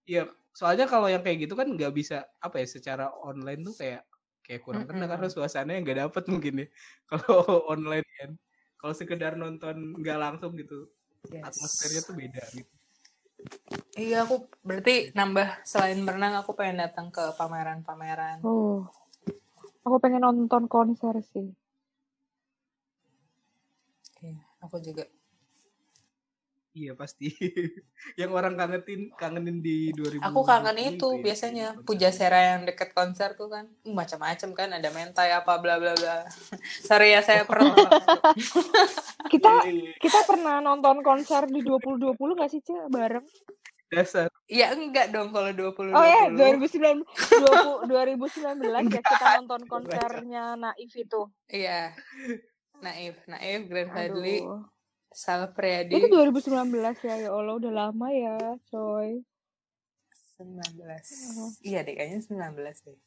[0.07, 4.00] iya soalnya kalau yang kayak gitu kan nggak bisa apa ya secara online tuh kayak
[4.45, 5.12] kayak kurang kena Mm-mm.
[5.16, 6.66] karena suasananya nggak dapet mungkin ya
[7.11, 8.30] kalau online kan
[8.76, 10.92] kalau sekedar nonton nggak langsung gitu
[11.32, 11.57] Yes.
[11.57, 12.74] atmosfernya tuh beda gitu
[13.95, 18.42] Iya, aku berarti nambah selain berenang aku pengen datang ke pameran-pameran.
[18.42, 18.90] Oh.
[19.86, 21.55] Aku pengen nonton konser sih.
[24.18, 25.07] Iya, aku juga.
[26.75, 27.31] Iya pasti.
[28.20, 30.27] yang orang kangenin kangenin di 2000.
[30.27, 31.87] Aku kangen itu ya, biasanya konser.
[31.87, 36.27] Pujasera yang deket konser tuh kan uh, macam-macam kan ada mentai apa bla bla bla.
[36.91, 37.70] Sorry ya saya pernah.
[39.33, 39.64] Kita
[39.99, 42.93] kita pernah nonton konser di 2020 nggak sih, Cek?
[42.93, 43.25] Bareng.
[43.89, 44.29] Dasar.
[44.51, 46.66] ya enggak dong kalau 20 Oh ya, 20.
[46.66, 47.07] 2019
[47.87, 51.31] 20, 2019 ya kita nonton konsernya Naif itu.
[51.49, 51.95] Iya.
[52.83, 54.74] Naif, Naif, Grand Fadli, Aduh.
[55.15, 56.75] Sal Priadi Itu 2019
[57.07, 58.35] ya, ya Allah udah lama ya,
[58.67, 59.23] coy.
[60.43, 61.39] 19.
[61.39, 61.55] Oh.
[61.62, 62.99] Iya deh, kayaknya 19 deh.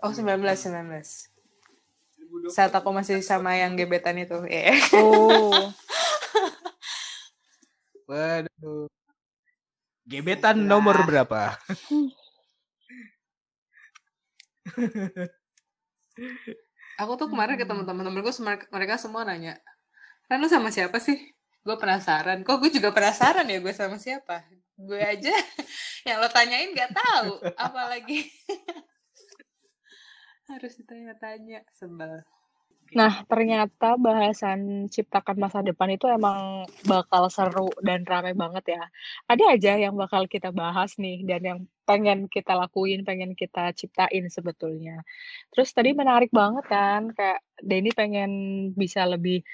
[0.00, 1.02] Oh, 19, 19.
[2.54, 4.38] Saat aku masih sama yang gebetan itu.
[4.46, 4.78] Iya.
[4.94, 5.50] Oh.
[8.10, 8.86] Waduh.
[10.06, 11.58] Gebetan nomor berapa?
[17.02, 19.58] Aku tuh kemarin ketemu teman-temanku, semar- mereka semua nanya,
[20.30, 21.18] Ran lu sama siapa sih?
[21.66, 22.46] Gue penasaran.
[22.46, 24.46] Kok gue juga penasaran ya gue sama siapa?
[24.78, 25.34] Gue aja
[26.06, 28.30] yang lo tanyain gak tahu, apalagi
[30.54, 32.22] harus ditanya-tanya sebel.
[32.90, 38.82] Nah, ternyata bahasan ciptakan masa depan itu emang bakal seru dan rame banget ya.
[39.30, 44.26] Ada aja yang bakal kita bahas nih dan yang pengen kita lakuin, pengen kita ciptain
[44.26, 45.06] sebetulnya.
[45.54, 48.30] Terus tadi menarik banget kan, kayak Denny pengen
[48.74, 49.46] bisa lebih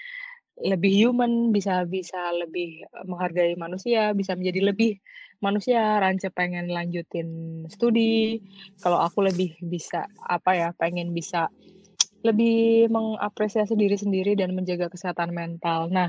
[0.57, 4.97] lebih human, bisa bisa lebih menghargai manusia, bisa menjadi lebih
[5.45, 6.01] manusia.
[6.01, 7.29] Rance pengen lanjutin
[7.69, 8.41] studi.
[8.81, 11.53] Kalau aku lebih bisa apa ya, pengen bisa
[12.25, 15.93] lebih mengapresiasi diri sendiri dan menjaga kesehatan mental.
[15.93, 16.09] Nah,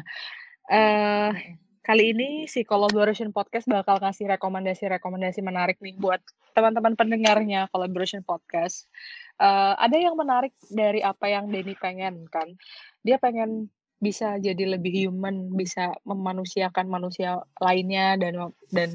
[0.72, 6.20] eh, kali ini si Collaboration Podcast bakal kasih rekomendasi-rekomendasi menarik nih buat
[6.52, 8.92] teman-teman pendengarnya Collaboration Podcast.
[9.38, 12.50] Uh, ada yang menarik dari apa yang Denny pengen kan.
[13.06, 18.90] Dia pengen bisa jadi lebih human, bisa memanusiakan manusia lainnya dan dan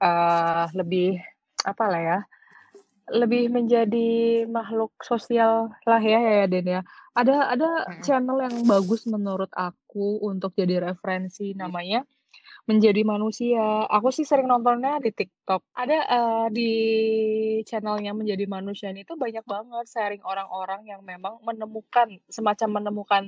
[0.00, 1.20] uh, lebih
[1.64, 2.18] apa lah ya,
[3.12, 6.82] lebih menjadi makhluk sosial lah ya ya Den ya.
[7.16, 7.68] Ada ada
[8.04, 12.04] channel yang bagus menurut aku untuk jadi referensi namanya
[12.66, 13.86] menjadi manusia.
[13.86, 15.62] Aku sih sering nontonnya di TikTok.
[15.72, 16.70] Ada uh, di
[17.62, 23.22] channelnya menjadi manusia itu banyak banget sharing orang-orang yang memang menemukan semacam menemukan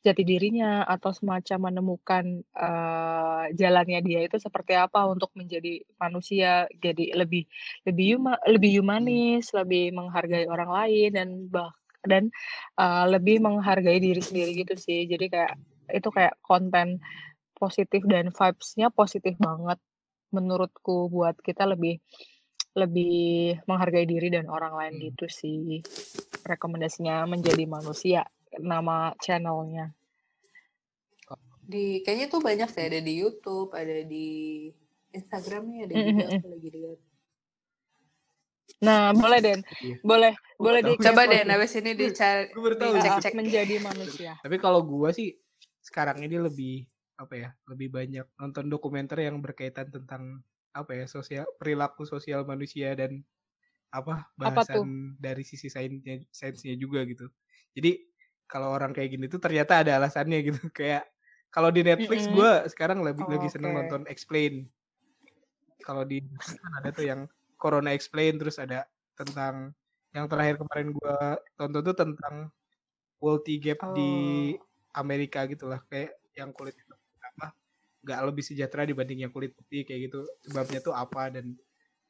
[0.00, 2.24] jati dirinya atau semacam menemukan
[2.56, 7.44] uh, jalannya dia itu seperti apa untuk menjadi manusia, jadi lebih
[7.84, 11.72] lebih huma, lebih humanis, lebih menghargai orang lain dan bah
[12.08, 12.32] dan
[12.80, 15.04] uh, lebih menghargai diri sendiri gitu sih.
[15.04, 15.54] Jadi kayak
[15.88, 17.00] itu kayak konten
[17.58, 19.76] positif dan vibes-nya positif banget.
[20.30, 21.98] Menurutku buat kita lebih
[22.78, 25.04] lebih menghargai diri dan orang lain hmm.
[25.12, 25.82] gitu sih.
[26.46, 28.22] Rekomendasinya menjadi manusia
[28.62, 29.92] nama channelnya.
[31.68, 34.70] Di kayaknya tuh banyak sih ada di YouTube ada di
[35.12, 36.98] Instagramnya ada juga aku lagi lihat.
[38.84, 39.60] Nah boleh Den.
[39.84, 39.96] Iya.
[40.00, 44.32] boleh boleh di coba Den habis ini dicari cek cek menjadi manusia.
[44.40, 45.36] Tapi kalau gua sih
[45.84, 46.88] sekarang ini lebih
[47.18, 50.38] apa ya lebih banyak nonton dokumenter yang berkaitan tentang
[50.70, 53.26] apa ya sosial perilaku sosial manusia dan
[53.90, 57.26] apa bahasan apa dari sisi sainsnya sainsnya juga gitu
[57.74, 57.98] jadi
[58.46, 61.10] kalau orang kayak gini tuh ternyata ada alasannya gitu kayak
[61.50, 62.36] kalau di Netflix mm -hmm.
[62.38, 63.78] gue sekarang lebih oh, lagi seneng okay.
[63.82, 64.54] nonton Explain
[65.82, 67.20] kalau di kan ada tuh yang
[67.58, 68.86] Corona Explain terus ada
[69.18, 69.74] tentang
[70.14, 71.16] yang terakhir kemarin gue
[71.58, 72.34] tonton tuh tentang
[73.18, 73.96] wealthy gap oh.
[73.96, 74.12] di
[74.94, 76.78] Amerika gitulah kayak yang kulit
[78.08, 80.24] nggak lebih sejahtera dibanding yang kulit putih kayak gitu.
[80.48, 81.52] Sebabnya tuh apa dan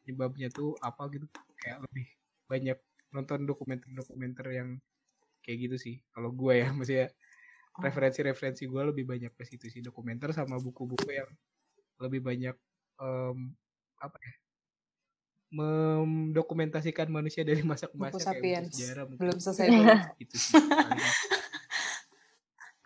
[0.06, 1.26] sebabnya tuh apa gitu.
[1.58, 2.06] Kayak lebih
[2.46, 2.78] banyak
[3.10, 4.68] nonton dokumenter-dokumenter yang
[5.42, 5.98] kayak gitu sih.
[6.14, 7.82] Kalau gue ya maksudnya oh.
[7.82, 9.82] referensi-referensi gue lebih banyak ke situ sih.
[9.82, 11.30] Dokumenter sama buku-buku yang
[11.98, 12.54] lebih banyak
[13.02, 13.50] um,
[13.98, 14.34] apa ya
[15.48, 19.16] mendokumentasikan manusia dari masa ke masa kayak sejarah mungkin.
[19.16, 19.66] belum selesai
[20.22, 20.60] itu sih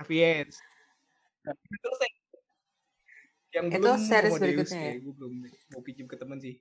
[0.03, 0.59] Sapiens.
[1.47, 2.11] Selesai
[3.53, 4.95] yang itu belum series berikutnya ya?
[5.01, 5.33] gue belum
[5.73, 6.57] mau pinjam ke temen sih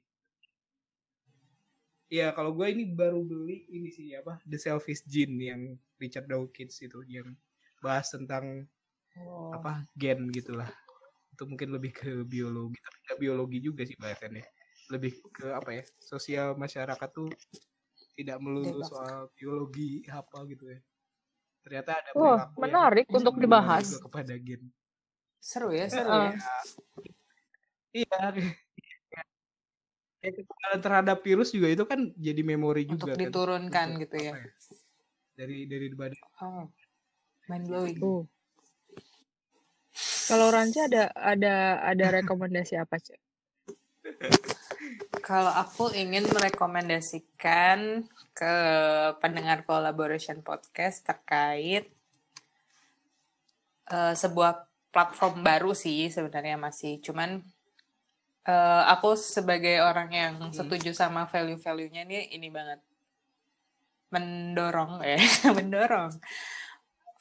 [2.12, 5.62] Iya, kalau gue ini baru beli ini sih apa The Selfish Gene yang
[5.96, 7.40] Richard Dawkins itu yang
[7.80, 8.68] bahas tentang
[9.16, 9.56] oh.
[9.56, 10.68] apa gen gitulah.
[11.32, 14.44] Itu mungkin lebih ke biologi, tapi nggak biologi juga sih bahasannya.
[14.92, 15.84] Lebih ke apa ya?
[16.04, 17.32] Sosial masyarakat tuh
[18.20, 20.84] tidak melulu soal biologi apa gitu ya.
[21.64, 24.68] Ternyata ada oh, menarik untuk dibahas kepada gen.
[25.42, 28.06] Seru ya, seru uh, ya.
[28.06, 28.22] Iya.
[30.22, 33.22] Kayak terhadap virus juga itu kan jadi memori Untuk juga kan.
[33.26, 34.34] diturunkan Untuk, gitu ya.
[34.38, 34.46] ya.
[35.34, 36.22] Dari dari badan.
[36.46, 36.70] Oh.
[37.50, 37.98] Mind blowing.
[37.98, 38.24] Uh.
[40.30, 43.20] Kalau Ranca ada ada ada rekomendasi apa, Cek?
[45.26, 48.06] Kalau aku ingin merekomendasikan
[48.38, 48.56] ke
[49.18, 51.90] pendengar collaboration podcast terkait
[53.92, 57.00] uh, sebuah platform baru sih sebenarnya masih.
[57.00, 57.42] Cuman
[58.46, 60.54] uh, aku sebagai orang yang hmm.
[60.54, 62.80] setuju sama value-value-nya ini ini banget.
[64.12, 65.18] Mendorong ya
[65.58, 66.12] mendorong.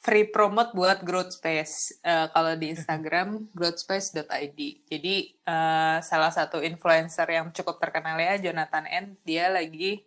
[0.00, 2.02] Free promote buat growth space.
[2.02, 4.58] Uh, kalau di Instagram growthspace.id
[4.90, 5.16] jadi
[5.46, 10.02] uh, salah satu influencer yang cukup terkenal ya Jonathan N dia lagi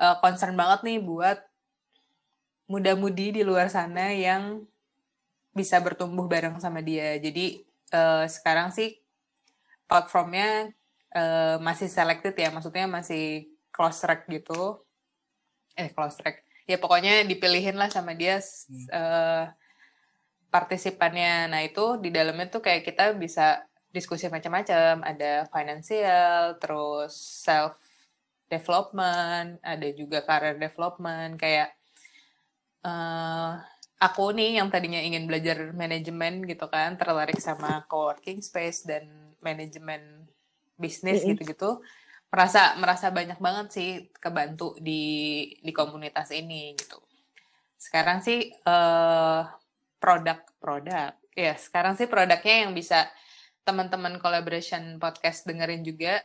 [0.00, 1.38] uh, concern banget nih buat
[2.70, 4.62] muda-mudi di luar sana yang
[5.50, 7.18] bisa bertumbuh bareng sama dia.
[7.18, 7.62] Jadi
[7.94, 8.98] uh, sekarang sih
[9.90, 10.70] platformnya
[11.14, 14.82] uh, masih selected ya, maksudnya masih close track gitu.
[15.74, 16.46] Eh close track.
[16.70, 18.86] Ya pokoknya dipilihin lah sama dia hmm.
[18.94, 19.44] uh,
[20.50, 21.50] partisipannya.
[21.50, 25.02] Nah itu di dalamnya tuh kayak kita bisa diskusi macam-macam.
[25.02, 27.74] Ada financial, terus self
[28.50, 31.70] development, ada juga career development kayak
[32.82, 33.62] uh,
[34.00, 39.06] aku nih yang tadinya ingin belajar manajemen gitu kan, tertarik sama co-working space dan
[39.44, 40.24] manajemen
[40.80, 41.36] bisnis Mm-mm.
[41.36, 41.84] gitu-gitu,
[42.32, 45.02] merasa merasa banyak banget sih kebantu di
[45.60, 46.96] di komunitas ini gitu.
[47.76, 49.42] Sekarang sih eh
[50.00, 53.04] produk-produk, ya sekarang sih produknya yang bisa
[53.68, 56.24] teman-teman collaboration podcast dengerin juga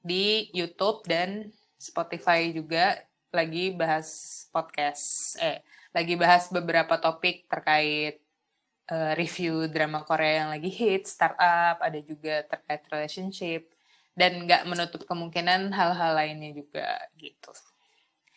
[0.00, 2.96] di YouTube dan Spotify juga
[3.28, 4.08] lagi bahas
[4.48, 5.60] podcast, eh
[5.90, 8.22] lagi bahas beberapa topik terkait
[8.90, 13.70] eh, review drama Korea yang lagi hit, startup, ada juga terkait relationship,
[14.14, 17.50] dan nggak menutup kemungkinan hal-hal lainnya juga gitu.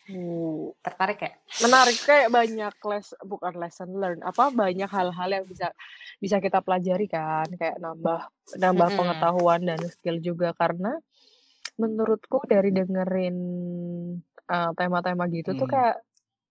[0.04, 1.32] Uh, Tertarik ya?
[1.64, 5.72] menarik kayak banyak les bukan lesson learn apa banyak hal-hal yang bisa
[6.20, 8.98] bisa kita pelajari kan kayak nambah nambah Mm-mm.
[9.00, 10.92] pengetahuan dan skill juga karena
[11.80, 13.36] menurutku dari dengerin
[14.44, 15.72] uh, tema-tema gitu tuh Hmm.
[15.72, 15.96] kayak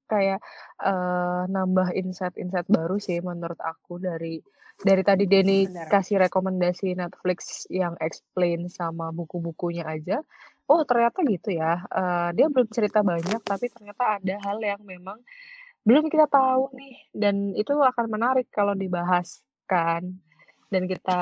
[0.08, 0.40] kayak
[0.84, 4.40] uh, nambah insight-insight baru sih menurut aku dari
[4.82, 5.88] dari tadi Denny Benar.
[5.90, 10.20] kasih rekomendasi Netflix yang explain sama buku-bukunya aja
[10.68, 15.22] oh ternyata gitu ya Uh, dia belum cerita banyak tapi ternyata ada hal yang memang
[15.84, 20.16] belum kita tahu nih dan itu akan menarik kalau dibahas kan
[20.72, 21.22] dan kita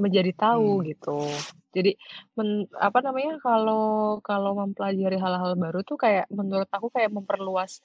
[0.00, 0.86] menjadi tahu Hmm.
[0.88, 1.18] gitu
[1.72, 1.96] jadi
[2.36, 7.80] men, apa namanya kalau kalau mempelajari hal-hal baru tuh kayak menurut aku kayak memperluas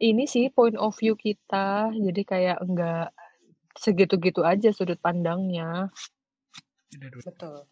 [0.00, 3.12] ini sih point of view kita jadi kayak enggak
[3.76, 5.92] segitu-gitu aja sudut pandangnya.
[6.96, 7.68] Betul.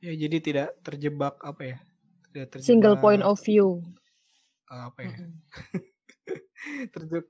[0.00, 1.76] Ya jadi tidak terjebak apa ya?
[2.30, 3.82] Tidak terjebak single point of view
[4.70, 5.14] eh, apa ya?
[5.18, 5.32] Mm-mm.
[6.94, 7.28] Terjebak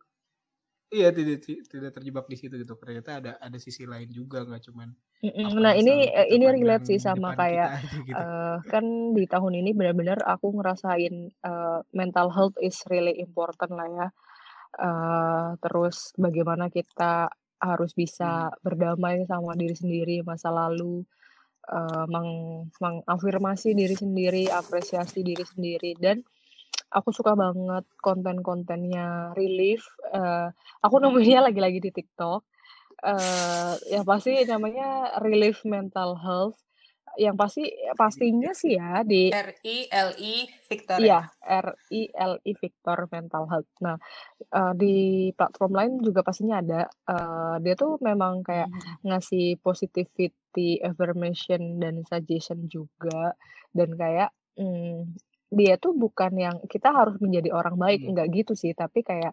[0.96, 1.36] Iya tidak
[1.72, 2.74] tidak terjebak di situ gitu.
[2.82, 4.88] Ternyata ada ada sisi lain juga nggak cuman
[5.64, 8.22] Nah ini eh, ini relate sih sama kayak aja gitu.
[8.22, 8.84] eh, kan
[9.16, 14.06] di tahun ini benar-benar aku ngerasain eh, mental health is really important lah ya.
[14.88, 17.30] Eh, terus bagaimana kita
[17.62, 17.92] harus
[18.22, 18.44] Hmm.
[18.44, 21.04] bisa berdamai sama diri sendiri masa lalu,
[21.70, 22.30] eh, meng
[22.82, 26.22] mengafirmasi diri sendiri, apresiasi diri sendiri dan
[26.94, 29.82] aku suka banget konten-kontennya Relief.
[30.14, 32.46] Eh, aku nemuinnya lagi-lagi di TikTok.
[33.02, 36.62] Eh, ya pasti namanya Relief Mental Health.
[37.14, 37.64] Yang pasti
[37.94, 41.06] pastinya sih ya di R I L I Victor ya.
[41.06, 41.20] Iya,
[41.62, 43.70] R I L I Victor Mental Health.
[43.82, 43.94] Nah,
[44.50, 44.94] eh, di
[45.34, 46.86] platform lain juga pastinya ada.
[46.86, 48.70] Eh, dia tuh memang kayak
[49.06, 53.34] ngasih positivity affirmation dan suggestion juga
[53.70, 55.14] dan kayak mm,
[55.60, 58.10] dia tuh bukan yang kita harus menjadi orang baik Hmm.
[58.14, 58.72] enggak gitu sih.
[58.76, 59.32] Tapi kayak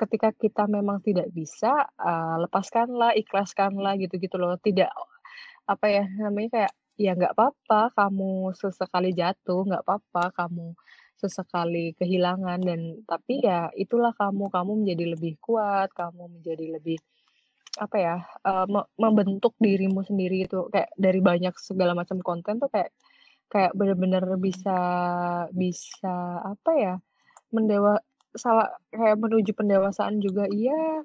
[0.00, 4.56] ketika kita memang tidak bisa eh, lepaskanlah ikhlaskanlah gitu-gitu loh.
[4.60, 4.90] Tidak
[5.68, 10.66] apa ya namanya kayak ya nggak apa-apa kamu sesekali jatuh nggak apa-apa kamu
[11.20, 12.58] sesekali kehilangan.
[12.68, 16.98] Dan tapi ya itulah kamu kamu menjadi lebih kuat kamu menjadi lebih
[17.78, 18.16] apa ya
[18.66, 22.90] me- membentuk dirimu sendiri itu kayak dari banyak segala macam konten tuh kayak
[23.48, 24.78] kayak benar-benar bisa
[25.52, 26.94] bisa apa ya
[27.52, 28.00] mendewa
[28.36, 31.02] salah kayak menuju pendewasaan juga iya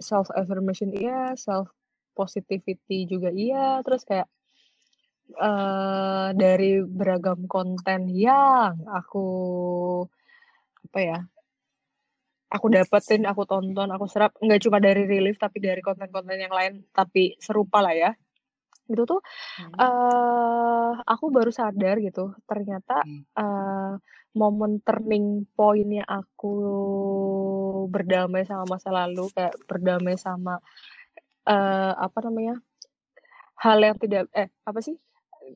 [0.00, 1.70] self affirmation iya self
[2.16, 4.28] positivity juga iya terus kayak
[5.32, 9.26] eh dari beragam konten yang aku
[10.90, 11.18] apa ya
[12.52, 16.84] aku dapetin aku tonton aku serap nggak cuma dari relief tapi dari konten-konten yang lain
[16.92, 18.10] tapi serupa lah ya
[18.90, 19.20] itu tuh
[19.58, 19.76] Hmm.
[19.78, 23.22] eh aku baru sadar gitu ternyata Hmm.
[23.38, 23.92] eh
[24.32, 26.54] momen turning pointnya aku
[27.92, 30.56] berdamai sama masa lalu kayak berdamai sama
[31.46, 32.56] eh apa namanya
[33.60, 34.96] hal yang tidak eh apa sih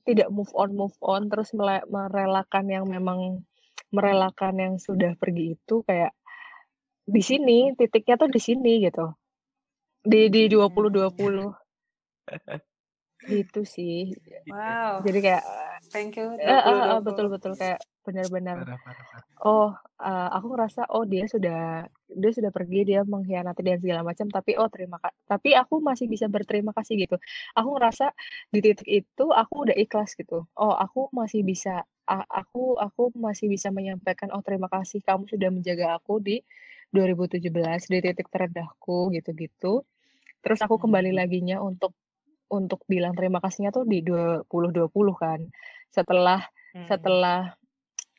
[0.04, 1.54] tidak move on move on terus
[1.88, 3.42] merelakan yang memang
[3.94, 6.12] merelakan yang sudah pergi itu kayak
[7.06, 9.14] di sini titiknya tuh di sini gitu
[10.02, 11.54] di di 2020
[13.30, 14.14] gitu sih.
[14.50, 15.44] Wow, jadi kayak
[15.92, 16.38] thank you.
[16.38, 17.06] eh, eh, eh, 2020.
[17.06, 17.52] betul betul.
[17.60, 18.58] Kayak benar-benar
[19.44, 24.26] oh eh, aku ngerasa oh dia sudah dia sudah pergi dia mengkhianati dan segala macam.
[24.30, 27.16] Tapi oh terima kasih tapi aku masih bisa berterima kasih gitu.
[27.58, 28.12] Aku ngerasa
[28.54, 30.46] di titik itu aku udah ikhlas gitu.
[30.58, 35.86] Oh aku masih bisa aku aku masih bisa menyampaikan oh terima kasih kamu sudah menjaga
[35.98, 36.38] aku di
[36.94, 39.82] 2017 di titik terendahku gitu-gitu.
[40.42, 41.18] Terus aku kembali Hmm.
[41.20, 41.92] laginya untuk
[42.52, 45.40] untuk bilang terima kasihnya tuh di 2020 kan
[45.90, 46.42] setelah
[46.76, 46.84] Hmm.
[46.84, 47.40] setelah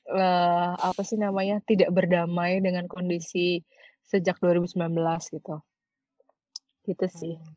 [0.10, 3.62] eh, apa sih namanya tidak berdamai dengan kondisi
[4.02, 4.74] sejak 2019
[5.30, 5.62] gitu
[6.90, 7.54] gitu sih Hmm.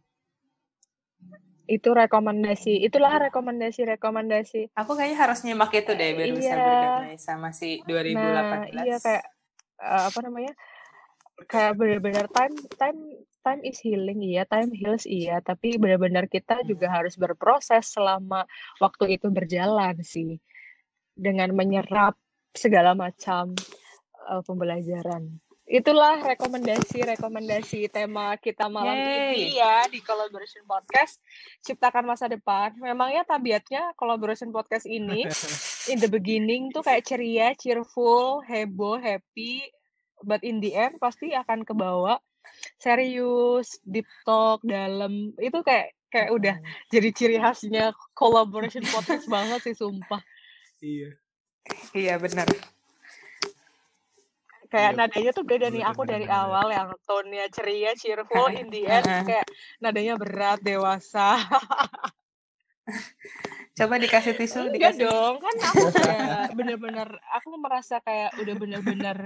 [1.70, 7.14] itu rekomendasi itulah rekomendasi rekomendasi Aku kayaknya harus nyimak itu deh biar bisa iya berdamai
[7.16, 8.74] sama si nah 2018.
[8.74, 9.24] iya kayak
[9.78, 10.52] uh, apa namanya
[11.46, 12.98] kayak benar-benar time time
[13.40, 15.40] time is healing iya time heals iya.
[15.40, 18.44] Tapi benar-benar kita juga harus berproses selama
[18.78, 20.38] waktu itu berjalan sih.
[21.16, 22.16] Dengan menyerap
[22.56, 23.52] segala macam
[24.30, 25.40] uh, pembelajaran.
[25.70, 29.54] Itulah rekomendasi-rekomendasi tema kita malam Yay.
[29.54, 31.22] ini ya di collaboration podcast.
[31.62, 32.74] Ciptakan masa depan.
[32.74, 35.30] Memangnya tabiatnya collaboration podcast ini
[35.86, 39.62] in the beginning tuh kayak ceria, cheerful, heboh, happy,
[40.26, 42.18] but in the end pasti akan kebawa
[42.76, 46.56] serius, deep talk, dalam itu kayak kayak udah
[46.90, 50.18] jadi ciri khasnya collaboration podcast banget sih sumpah.
[50.80, 51.14] Iya.
[51.92, 52.48] Iya benar.
[54.70, 56.40] kayak Iya, nadanya tuh beda nih aku bener, dari bener.
[56.46, 59.42] awal yang tone-nya ceria cheerful in the end kayak
[59.82, 61.42] nadanya berat dewasa
[63.78, 65.08] Coba dikasih tisu, enggak dikasih.
[65.08, 65.84] dong kan aku
[66.58, 69.18] bener-bener aku merasa kayak udah bener-bener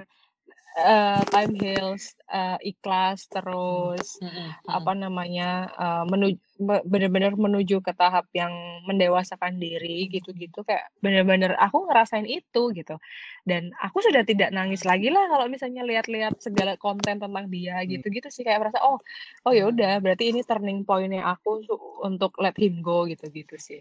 [0.79, 5.45] eh, time heals eh, ikhlas terus Mm-mm, apa namanya
[5.83, 6.39] eh, menuju
[6.87, 8.53] bener-bener menuju ke tahap yang
[8.89, 10.63] mendewasakan diri gitu-gitu.
[10.69, 12.95] Kayak bener-bener aku ngerasain itu gitu.
[13.49, 17.91] Dan aku sudah tidak nangis lagi lah kalau misalnya lihat-lihat segala konten tentang dia Hmm.
[17.93, 18.43] gitu-gitu sih.
[18.47, 18.99] Kayak merasa oh
[19.47, 21.51] oh ya udah berarti ini turning pointnya aku
[22.07, 23.81] untuk let him go gitu-gitu sih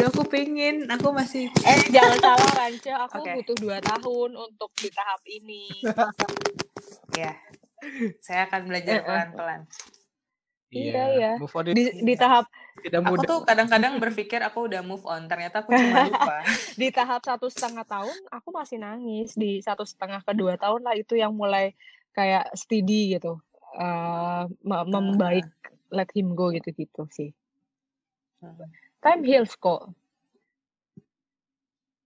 [0.00, 3.32] Aduh aku pengen, aku masih eh jangan salah Ranca aku Oke.
[3.36, 5.84] butuh dua tahun untuk di tahap ini
[7.20, 7.36] ya.
[8.24, 9.04] Saya akan belajar Eh, eh.
[9.04, 9.60] pelan-pelan.
[10.72, 11.32] Iya, iya.
[11.36, 12.48] Move on di di tahap
[12.80, 16.48] tidak Aku tuh kadang-kadang berpikir aku udah move on, ternyata aku cuma lupa.
[16.80, 20.96] di tahap satu setengah tahun aku masih nangis di satu setengah ke dua tahun lah
[20.96, 21.76] itu yang mulai
[22.16, 23.36] kayak steady gitu
[23.76, 25.44] Eh, me- membaik
[25.92, 27.36] let him go gitu gitu sih
[29.00, 29.92] time heals kok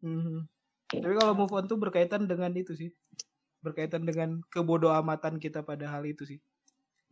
[0.04, 0.44] Mhm.
[0.92, 2.92] Tapi kalau move on tuh berkaitan dengan itu sih.
[3.64, 6.38] Berkaitan dengan kebodoh amatan kita pada hal itu sih.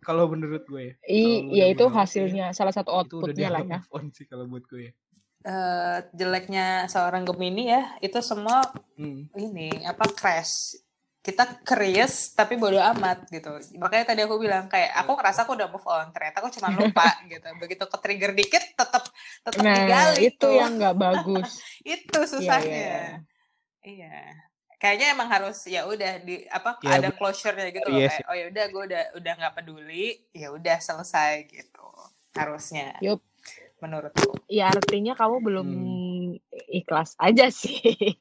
[0.04, 0.94] Kalau menurut gue ya.
[1.08, 4.92] Ya udah itu hasilnya salah satu outputnya lah ya move on sih kalau buat gue
[4.92, 4.94] ya.
[5.42, 8.62] Eh, jeleknya seorang Gemini ya, itu semua
[8.94, 9.26] Hmm.
[9.34, 10.78] ini apa crash.
[11.22, 13.54] Kita curious tapi bodo amat gitu.
[13.78, 17.06] Makanya tadi aku bilang kayak aku ngerasa aku udah move on, ternyata aku cuma lupa
[17.30, 17.46] gitu.
[17.56, 19.02] Begitu ke trigger dikit tetap
[19.40, 20.52] tetap nah digali itu tuh.
[20.52, 22.74] yang nggak bagus itu Iya, susahnya.
[22.74, 23.18] iya.
[23.80, 24.16] Iya.
[24.76, 28.34] Kayaknya emang harus ya udah di apa Ya, ada closure-nya gitu loh Iya kayak oh
[28.34, 31.86] ya udah gue udah udah nggak peduli, ya udah selesai gitu.
[32.34, 33.22] Harusnya Yup.
[33.78, 34.34] menurutku.
[34.48, 36.30] ya artinya kamu belum Hmm.
[36.68, 37.78] ikhlas aja sih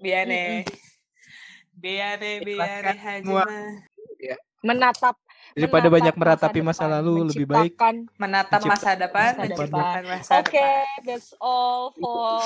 [0.00, 0.64] Biane.
[1.76, 3.44] Biane, biane hajima.
[4.64, 5.14] menatap
[5.54, 7.72] Daripada menatap banyak meratapi masa, depan, lalu lebih baik
[8.18, 11.00] Menatap masa depan, masa menciptakan masa Oke, depan.
[11.06, 12.40] that's all for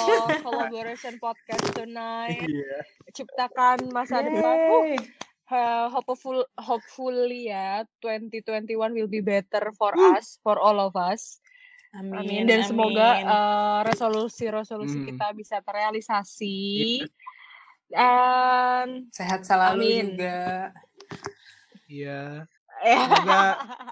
[0.44, 2.44] collaboration podcast tonight.
[2.44, 2.76] Iya.
[3.10, 5.00] Ciptakan masa depan.
[5.00, 5.00] Uh,
[5.50, 11.40] uh, hopeful, hopefully ya, 2021 will be better for us, for all of us.
[11.90, 12.42] Amin, Amin.
[12.46, 13.26] Dan semoga amin.
[13.26, 15.08] uh, resolusi-resolusi Hmm.
[15.10, 17.02] kita bisa terrealisasi.
[17.90, 20.04] Dan sehat selalu Amin.
[20.14, 20.70] juga.
[21.90, 22.46] Iya.
[22.86, 23.42] eh, Semoga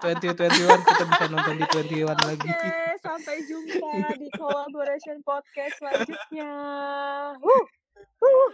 [0.01, 2.47] 2021 kita bisa nonton di 21 lagi.
[2.47, 6.51] Oke, sampai jumpa di collaboration podcast selanjutnya.
[7.37, 7.65] Huh,
[8.23, 8.49] huh.